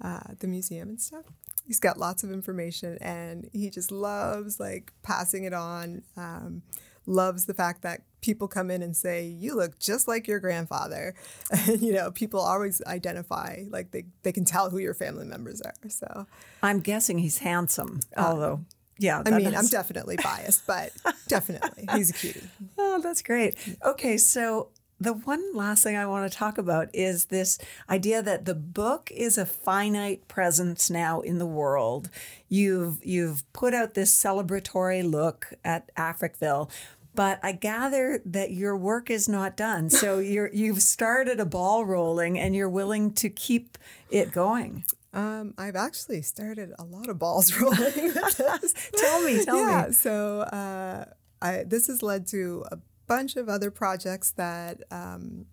uh, 0.00 0.34
the 0.40 0.46
museum 0.46 0.88
and 0.90 1.00
stuff. 1.00 1.24
He's 1.66 1.80
got 1.80 1.96
lots 1.96 2.24
of 2.24 2.32
information 2.32 2.98
and 3.00 3.48
he 3.52 3.70
just 3.70 3.92
loves 3.92 4.58
like 4.58 4.92
passing 5.02 5.44
it 5.44 5.54
on. 5.54 6.02
Um, 6.16 6.62
loves 7.06 7.46
the 7.46 7.54
fact 7.54 7.82
that 7.82 8.02
people 8.20 8.48
come 8.48 8.70
in 8.70 8.82
and 8.82 8.96
say, 8.96 9.24
You 9.24 9.54
look 9.54 9.78
just 9.78 10.08
like 10.08 10.26
your 10.26 10.40
grandfather. 10.40 11.14
And, 11.50 11.82
you 11.82 11.92
know, 11.92 12.10
people 12.10 12.40
always 12.40 12.80
identify, 12.86 13.64
like 13.68 13.90
they, 13.90 14.06
they 14.22 14.32
can 14.32 14.44
tell 14.44 14.70
who 14.70 14.78
your 14.78 14.94
family 14.94 15.26
members 15.26 15.60
are. 15.60 15.74
So 15.88 16.26
I'm 16.62 16.80
guessing 16.80 17.18
he's 17.18 17.38
handsome, 17.38 18.00
uh, 18.16 18.20
although. 18.26 18.64
Yeah, 18.98 19.22
I 19.24 19.30
mean, 19.30 19.48
is... 19.48 19.54
I'm 19.54 19.66
definitely 19.66 20.16
biased, 20.22 20.66
but 20.66 20.92
definitely 21.28 21.88
he's 21.94 22.10
a 22.10 22.12
cutie. 22.12 22.42
Oh, 22.78 23.00
that's 23.00 23.22
great. 23.22 23.56
Okay, 23.84 24.16
so 24.16 24.68
the 25.02 25.12
one 25.12 25.54
last 25.54 25.82
thing 25.82 25.96
I 25.96 26.06
want 26.06 26.30
to 26.30 26.38
talk 26.38 26.58
about 26.58 26.88
is 26.94 27.26
this 27.26 27.58
idea 27.90 28.22
that 28.22 28.44
the 28.44 28.54
book 28.54 29.10
is 29.12 29.36
a 29.36 29.44
finite 29.44 30.28
presence 30.28 30.90
now 30.90 31.20
in 31.20 31.38
the 31.38 31.46
world. 31.46 32.08
You've 32.48 33.04
you've 33.04 33.50
put 33.52 33.74
out 33.74 33.94
this 33.94 34.14
celebratory 34.14 35.08
look 35.08 35.54
at 35.64 35.92
Africville, 35.96 36.70
but 37.14 37.40
I 37.42 37.52
gather 37.52 38.20
that 38.24 38.52
your 38.52 38.76
work 38.76 39.10
is 39.10 39.28
not 39.28 39.56
done. 39.56 39.90
So 39.90 40.18
you're 40.20 40.50
you've 40.52 40.82
started 40.82 41.40
a 41.40 41.46
ball 41.46 41.84
rolling 41.84 42.38
and 42.38 42.54
you're 42.54 42.68
willing 42.68 43.12
to 43.14 43.28
keep 43.28 43.78
it 44.10 44.30
going. 44.30 44.84
Um, 45.12 45.54
I've 45.58 45.76
actually 45.76 46.22
started 46.22 46.72
a 46.78 46.84
lot 46.84 47.08
of 47.08 47.18
balls 47.18 47.54
rolling. 47.60 48.12
tell 48.96 49.22
me, 49.22 49.44
tell 49.44 49.56
yeah, 49.56 49.86
me. 49.88 49.92
So 49.92 50.40
uh, 50.40 51.04
I, 51.40 51.64
this 51.66 51.86
has 51.88 52.02
led 52.02 52.26
to 52.28 52.64
a 52.70 52.78
bunch 53.06 53.36
of 53.36 53.48
other 53.48 53.70
projects 53.70 54.30
that 54.32 54.82
um, 54.90 55.46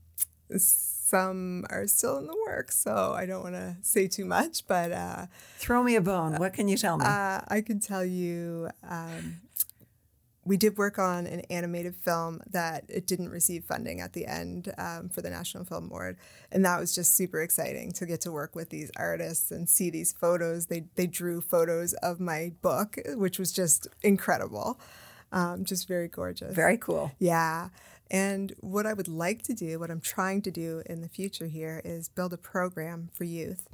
some 0.57 1.65
are 1.69 1.87
still 1.87 2.17
in 2.17 2.27
the 2.27 2.37
works, 2.47 2.77
so 2.77 3.13
I 3.13 3.25
don't 3.25 3.43
want 3.43 3.55
to 3.55 3.75
say 3.81 4.07
too 4.07 4.25
much. 4.25 4.65
But 4.67 4.91
uh, 4.91 5.25
throw 5.57 5.83
me 5.83 5.95
a 5.95 6.01
bone. 6.01 6.35
What 6.37 6.53
can 6.53 6.67
you 6.67 6.77
tell 6.77 6.97
me? 6.97 7.05
Uh, 7.05 7.41
I 7.47 7.61
can 7.61 7.79
tell 7.79 8.05
you. 8.05 8.69
Um, 8.87 9.41
we 10.45 10.57
did 10.57 10.77
work 10.77 10.97
on 10.97 11.27
an 11.27 11.41
animated 11.49 11.95
film 11.95 12.41
that 12.49 12.85
it 12.87 13.05
didn't 13.05 13.29
receive 13.29 13.65
funding 13.65 13.99
at 14.01 14.13
the 14.13 14.25
end 14.25 14.73
um, 14.77 15.09
for 15.09 15.21
the 15.21 15.29
National 15.29 15.63
Film 15.65 15.89
Board, 15.89 16.17
and 16.51 16.63
that 16.65 16.79
was 16.79 16.95
just 16.95 17.15
super 17.15 17.41
exciting 17.41 17.91
to 17.93 18.05
get 18.05 18.21
to 18.21 18.31
work 18.31 18.55
with 18.55 18.69
these 18.69 18.91
artists 18.95 19.51
and 19.51 19.69
see 19.69 19.89
these 19.89 20.13
photos. 20.13 20.67
They 20.67 20.85
they 20.95 21.07
drew 21.07 21.41
photos 21.41 21.93
of 21.95 22.19
my 22.19 22.53
book, 22.61 22.97
which 23.15 23.37
was 23.37 23.51
just 23.51 23.87
incredible. 24.01 24.79
Um, 25.31 25.65
just 25.65 25.87
very 25.87 26.07
gorgeous. 26.07 26.55
Very 26.55 26.77
cool. 26.77 27.11
Yeah. 27.19 27.69
And 28.11 28.55
what 28.59 28.87
I 28.87 28.93
would 28.93 29.07
like 29.07 29.43
to 29.43 29.53
do, 29.53 29.77
what 29.79 29.91
I'm 29.91 30.01
trying 30.01 30.41
to 30.43 30.51
do 30.51 30.81
in 30.87 31.01
the 31.01 31.09
future 31.09 31.45
here, 31.45 31.81
is 31.85 32.09
build 32.09 32.33
a 32.33 32.37
program 32.37 33.09
for 33.13 33.23
youth 33.25 33.67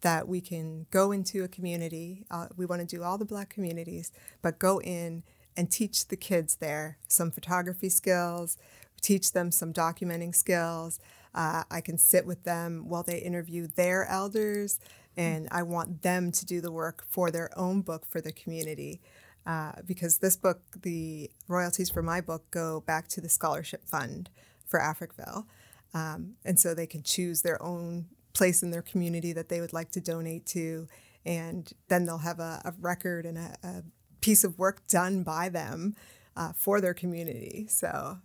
that 0.00 0.28
we 0.28 0.40
can 0.40 0.86
go 0.90 1.12
into 1.12 1.44
a 1.44 1.48
community. 1.48 2.24
Uh, 2.30 2.46
we 2.56 2.66
want 2.66 2.80
to 2.80 2.96
do 2.96 3.02
all 3.02 3.18
the 3.18 3.24
Black 3.24 3.48
communities, 3.50 4.12
but 4.42 4.58
go 4.58 4.80
in 4.80 5.22
and 5.56 5.70
teach 5.70 6.08
the 6.08 6.16
kids 6.16 6.56
there 6.56 6.98
some 7.08 7.30
photography 7.30 7.88
skills, 7.88 8.56
teach 9.00 9.32
them 9.32 9.50
some 9.50 9.72
documenting 9.72 10.34
skills. 10.34 10.98
Uh, 11.34 11.64
I 11.70 11.80
can 11.80 11.98
sit 11.98 12.26
with 12.26 12.44
them 12.44 12.84
while 12.88 13.02
they 13.02 13.18
interview 13.18 13.66
their 13.66 14.06
elders, 14.06 14.78
and 15.16 15.48
I 15.50 15.62
want 15.62 16.02
them 16.02 16.32
to 16.32 16.46
do 16.46 16.60
the 16.60 16.72
work 16.72 17.04
for 17.08 17.30
their 17.30 17.50
own 17.58 17.82
book 17.82 18.06
for 18.06 18.20
the 18.20 18.32
community 18.32 19.00
uh, 19.46 19.72
because 19.86 20.18
this 20.18 20.36
book, 20.36 20.60
the 20.82 21.30
royalties 21.48 21.90
for 21.90 22.02
my 22.02 22.20
book 22.20 22.50
go 22.50 22.80
back 22.80 23.08
to 23.08 23.20
the 23.20 23.28
scholarship 23.28 23.84
fund 23.84 24.30
for 24.66 24.80
Africville. 24.80 25.44
Um, 25.92 26.34
and 26.44 26.58
so 26.58 26.74
they 26.74 26.86
can 26.86 27.02
choose 27.02 27.42
their 27.42 27.62
own 27.62 28.06
place 28.32 28.62
in 28.62 28.70
their 28.70 28.82
community 28.82 29.32
that 29.32 29.48
they 29.48 29.60
would 29.60 29.72
like 29.72 29.90
to 29.92 30.00
donate 30.00 30.46
to. 30.46 30.88
And 31.24 31.70
then 31.88 32.06
they'll 32.06 32.18
have 32.18 32.40
a, 32.40 32.60
a 32.64 32.74
record 32.80 33.26
and 33.26 33.38
a, 33.38 33.56
a, 33.62 33.82
piece 34.24 34.42
of 34.42 34.58
work 34.58 34.86
done 34.86 35.22
by 35.22 35.50
them 35.50 35.94
uh, 36.34 36.52
for 36.54 36.80
their 36.80 36.94
community. 36.94 37.66
So 37.68 38.18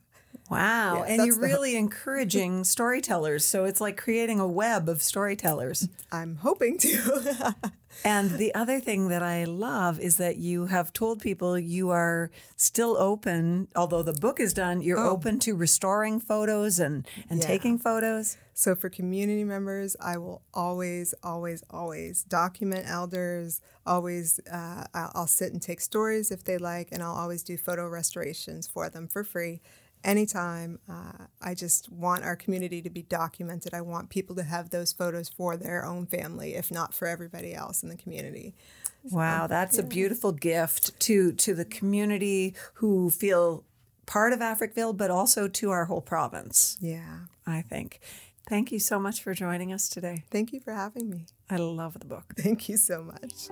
Wow. 0.50 1.04
Yeah, 1.08 1.14
and 1.14 1.26
you're 1.26 1.40
really 1.40 1.76
encouraging 1.78 2.64
storytellers. 2.64 3.46
So 3.46 3.66
it's 3.66 3.80
like 3.80 3.98
creating 3.98 4.40
a 4.40 4.48
web 4.48 4.90
of 4.90 5.02
storytellers. 5.02 5.88
I'm 6.12 6.38
hoping 6.38 6.78
to. 6.80 7.56
and 8.04 8.32
the 8.32 8.54
other 8.56 8.80
thing 8.80 9.10
that 9.10 9.22
I 9.22 9.44
love 9.44 10.00
is 10.00 10.18
that 10.18 10.38
you 10.38 10.66
have 10.66 10.92
told 10.92 11.22
people 11.22 11.58
you 11.58 11.92
are 11.92 12.32
still 12.56 12.98
open, 12.98 13.68
although 13.76 14.02
the 14.02 14.14
book 14.14 14.40
is 14.40 14.54
done, 14.54 14.82
you're 14.82 14.98
oh. 14.98 15.12
open 15.12 15.40
to 15.40 15.56
restoring 15.56 16.20
photos 16.20 16.80
and, 16.80 17.08
and 17.30 17.40
yeah. 17.40 17.48
taking 17.48 17.78
photos. 17.78 18.38
So 18.56 18.76
for 18.76 18.90
community 18.90 19.44
members, 19.44 19.96
I 20.02 20.18
will 20.18 20.42
always, 20.54 21.14
always, 21.24 21.64
always 21.70 22.24
document 22.24 22.86
elders. 22.90 23.62
Always, 23.86 24.40
uh, 24.52 24.86
I'll 24.94 25.28
sit 25.28 25.54
and 25.54 25.62
take 25.62 25.80
stories 25.80 26.30
if 26.30 26.44
they 26.44 26.58
like, 26.58 26.90
and 26.92 27.02
I'll 27.02 27.16
always 27.16 27.42
do 27.42 27.56
photo 27.56 27.88
restorations 27.88 28.68
for 28.68 28.90
them 28.90 29.08
for 29.08 29.24
free 29.24 29.62
anytime. 30.04 30.80
Uh, 30.90 31.26
I 31.42 31.54
just 31.54 31.92
want 31.92 32.24
our 32.24 32.36
community 32.36 32.82
to 32.82 32.90
be 32.90 33.04
documented. 33.04 33.74
I 33.74 33.82
want 33.82 34.10
people 34.10 34.36
to 34.36 34.44
have 34.44 34.70
those 34.70 34.94
photos 34.94 35.30
for 35.30 35.58
their 35.58 35.86
own 35.86 36.06
family, 36.06 36.56
if 36.56 36.72
not 36.72 36.94
for 36.94 37.08
everybody 37.08 37.54
else 37.54 37.84
in 37.84 37.90
the 37.90 37.98
community. 37.98 38.56
Wow, 39.04 39.48
that's 39.48 39.78
yeah. 39.78 39.84
a 39.84 39.88
beautiful 39.88 40.32
gift 40.32 41.00
to 41.02 41.32
to 41.34 41.54
the 41.54 41.66
community 41.66 42.56
who 42.76 43.10
feel 43.10 43.64
part 44.06 44.34
of 44.34 44.40
Africville, 44.40 44.96
but 44.96 45.10
also 45.12 45.48
to 45.48 45.70
our 45.72 45.86
whole 45.86 46.02
province. 46.02 46.78
Yeah, 46.82 47.20
I 47.46 47.62
think. 47.62 48.00
Thank 48.48 48.72
you 48.72 48.80
so 48.80 49.00
much 49.00 49.22
for 49.22 49.34
joining 49.34 49.72
us 49.72 49.88
today. 49.88 50.24
Thank 50.32 50.52
you 50.54 50.60
for 50.60 50.74
having 50.74 51.10
me. 51.10 51.28
I 51.50 51.58
love 51.58 52.00
the 52.00 52.06
book. 52.06 52.34
Thank 52.36 52.68
you 52.68 52.78
so 52.78 53.04
much. 53.04 53.50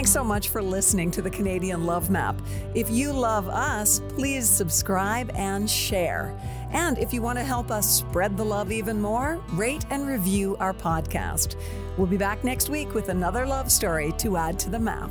Thanks 0.00 0.12
so 0.12 0.24
much 0.24 0.48
for 0.48 0.62
listening 0.62 1.10
to 1.10 1.20
the 1.20 1.28
Canadian 1.28 1.84
Love 1.84 2.08
Map. 2.08 2.40
If 2.74 2.88
you 2.88 3.12
love 3.12 3.50
us, 3.50 4.00
please 4.08 4.48
subscribe 4.48 5.30
and 5.34 5.68
share. 5.68 6.34
And 6.72 6.96
if 6.96 7.12
you 7.12 7.20
want 7.20 7.36
to 7.36 7.44
help 7.44 7.70
us 7.70 7.98
spread 7.98 8.34
the 8.34 8.42
love 8.42 8.72
even 8.72 8.98
more, 8.98 9.44
rate 9.50 9.84
and 9.90 10.06
review 10.06 10.56
our 10.58 10.72
podcast. 10.72 11.56
We'll 11.98 12.06
be 12.06 12.16
back 12.16 12.42
next 12.44 12.70
week 12.70 12.94
with 12.94 13.10
another 13.10 13.46
love 13.46 13.70
story 13.70 14.14
to 14.20 14.38
add 14.38 14.58
to 14.60 14.70
the 14.70 14.78
map. 14.78 15.10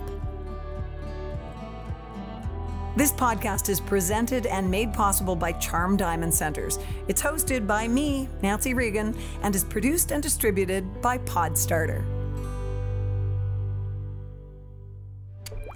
This 2.95 3.11
podcast 3.11 3.69
is 3.69 3.79
presented 3.79 4.47
and 4.47 4.71
made 4.71 4.91
possible 4.91 5.35
by 5.35 5.51
Charm 5.51 5.97
Diamond 5.97 6.33
Centres. 6.33 6.79
It's 7.07 7.21
hosted 7.21 7.67
by 7.67 7.87
me, 7.87 8.27
Nancy 8.41 8.73
Regan, 8.73 9.15
and 9.43 9.53
is 9.53 9.63
produced 9.63 10.11
and 10.11 10.23
distributed 10.23 10.99
by 10.99 11.19
Podstarter. 11.19 12.18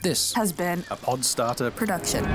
This 0.04 0.34
has 0.34 0.52
been 0.52 0.80
a 0.92 0.98
Podstarter 0.98 1.74
production. 1.74 2.26